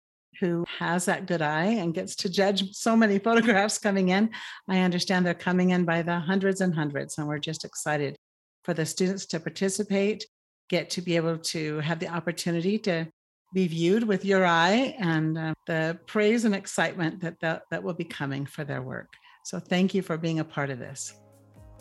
who 0.41 0.65
has 0.79 1.05
that 1.05 1.27
good 1.27 1.43
eye 1.43 1.67
and 1.67 1.95
gets 1.95 2.17
to 2.17 2.29
judge 2.29 2.73
so 2.75 2.97
many 2.97 3.19
photographs 3.29 3.79
coming 3.79 4.11
in. 4.11 4.31
I 4.69 4.81
understand 4.81 5.25
they're 5.25 5.35
coming 5.35 5.71
in 5.71 5.85
by 5.85 6.03
the 6.03 6.19
hundreds 6.19 6.61
and 6.61 6.75
hundreds, 6.75 7.19
and 7.19 7.27
we're 7.27 7.39
just 7.39 7.65
excited 7.65 8.17
for 8.63 8.75
the 8.75 8.87
students 8.87 9.27
to 9.27 9.41
participate, 9.41 10.27
get 10.69 10.91
to 10.91 11.03
be 11.03 11.17
able 11.17 11.39
to 11.39 11.81
have 11.81 11.99
the 11.99 12.09
opportunity 12.09 12.79
to 12.79 13.07
be 13.53 13.69
viewed 13.69 14.03
with 14.03 14.25
your 14.25 14.45
eye 14.45 14.97
and 14.99 15.39
uh, 15.39 15.55
the 15.67 15.99
praise 16.07 16.45
and 16.45 16.55
excitement 16.55 17.21
that, 17.21 17.39
that 17.41 17.63
that 17.71 17.83
will 17.83 17.95
be 17.95 18.05
coming 18.05 18.45
for 18.45 18.65
their 18.65 18.83
work. 18.83 19.15
So 19.45 19.61
thank 19.61 19.95
you 19.95 20.03
for 20.03 20.17
being 20.17 20.41
a 20.41 20.45
part 20.45 20.71
of 20.71 20.79
this. 20.79 21.15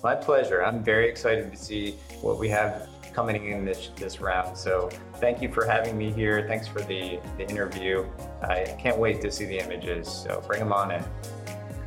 My 0.03 0.15
pleasure. 0.15 0.63
I'm 0.63 0.83
very 0.83 1.09
excited 1.09 1.51
to 1.51 1.57
see 1.57 1.91
what 2.21 2.37
we 2.37 2.49
have 2.49 2.89
coming 3.13 3.45
in 3.45 3.65
this 3.65 3.89
this 3.95 4.19
round. 4.19 4.57
So 4.57 4.89
thank 5.15 5.41
you 5.41 5.51
for 5.51 5.65
having 5.65 5.97
me 5.97 6.11
here. 6.11 6.45
Thanks 6.47 6.67
for 6.67 6.81
the 6.81 7.19
the 7.37 7.49
interview. 7.49 8.05
I 8.41 8.75
can't 8.79 8.97
wait 8.97 9.21
to 9.21 9.31
see 9.31 9.45
the 9.45 9.59
images. 9.59 10.07
So 10.07 10.43
bring 10.47 10.59
them 10.59 10.73
on 10.73 10.91
in. 10.91 11.03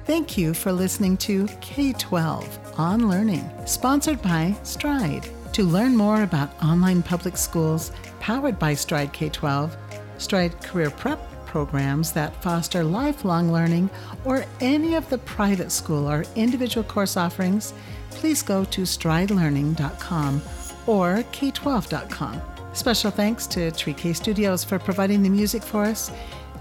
Thank 0.04 0.38
you 0.38 0.54
for 0.54 0.72
listening 0.72 1.16
to 1.18 1.48
K 1.60 1.92
12 1.92 2.78
On 2.78 3.08
Learning, 3.08 3.50
sponsored 3.66 4.22
by 4.22 4.54
Stride. 4.62 5.28
To 5.54 5.64
learn 5.64 5.96
more 5.96 6.22
about 6.22 6.62
online 6.62 7.02
public 7.02 7.36
schools 7.36 7.90
powered 8.20 8.58
by 8.58 8.74
Stride 8.74 9.12
K 9.12 9.28
12, 9.28 9.76
Stride 10.18 10.62
Career 10.62 10.90
Prep 10.90 11.18
programs 11.46 12.12
that 12.12 12.40
foster 12.42 12.84
lifelong 12.84 13.50
learning, 13.50 13.88
or 14.24 14.44
any 14.60 14.94
of 14.94 15.08
the 15.08 15.18
private 15.18 15.72
school 15.72 16.06
or 16.06 16.24
individual 16.34 16.84
course 16.84 17.16
offerings, 17.16 17.72
please 18.10 18.42
go 18.42 18.64
to 18.64 18.82
stridelearning.com 18.82 20.42
or 20.86 21.24
k12.com. 21.32 22.40
Special 22.72 23.10
thanks 23.10 23.46
to 23.48 23.70
Tree 23.70 23.94
K 23.94 24.12
Studios 24.12 24.62
for 24.62 24.78
providing 24.78 25.22
the 25.22 25.30
music 25.30 25.62
for 25.62 25.84
us. 25.84 26.12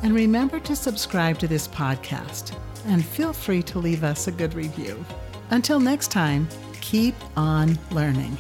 And 0.04 0.14
remember 0.14 0.60
to 0.62 0.76
subscribe 0.76 1.40
to 1.40 1.48
this 1.48 1.68
podcast 1.68 2.56
and 2.86 3.04
feel 3.04 3.34
free 3.34 3.64
to 3.64 3.80
leave 3.80 4.04
us 4.04 4.28
a 4.28 4.32
good 4.32 4.54
review. 4.54 5.04
Until 5.50 5.80
next 5.80 6.12
time, 6.12 6.48
keep 6.82 7.16
on 7.36 7.78
learning. 7.92 8.38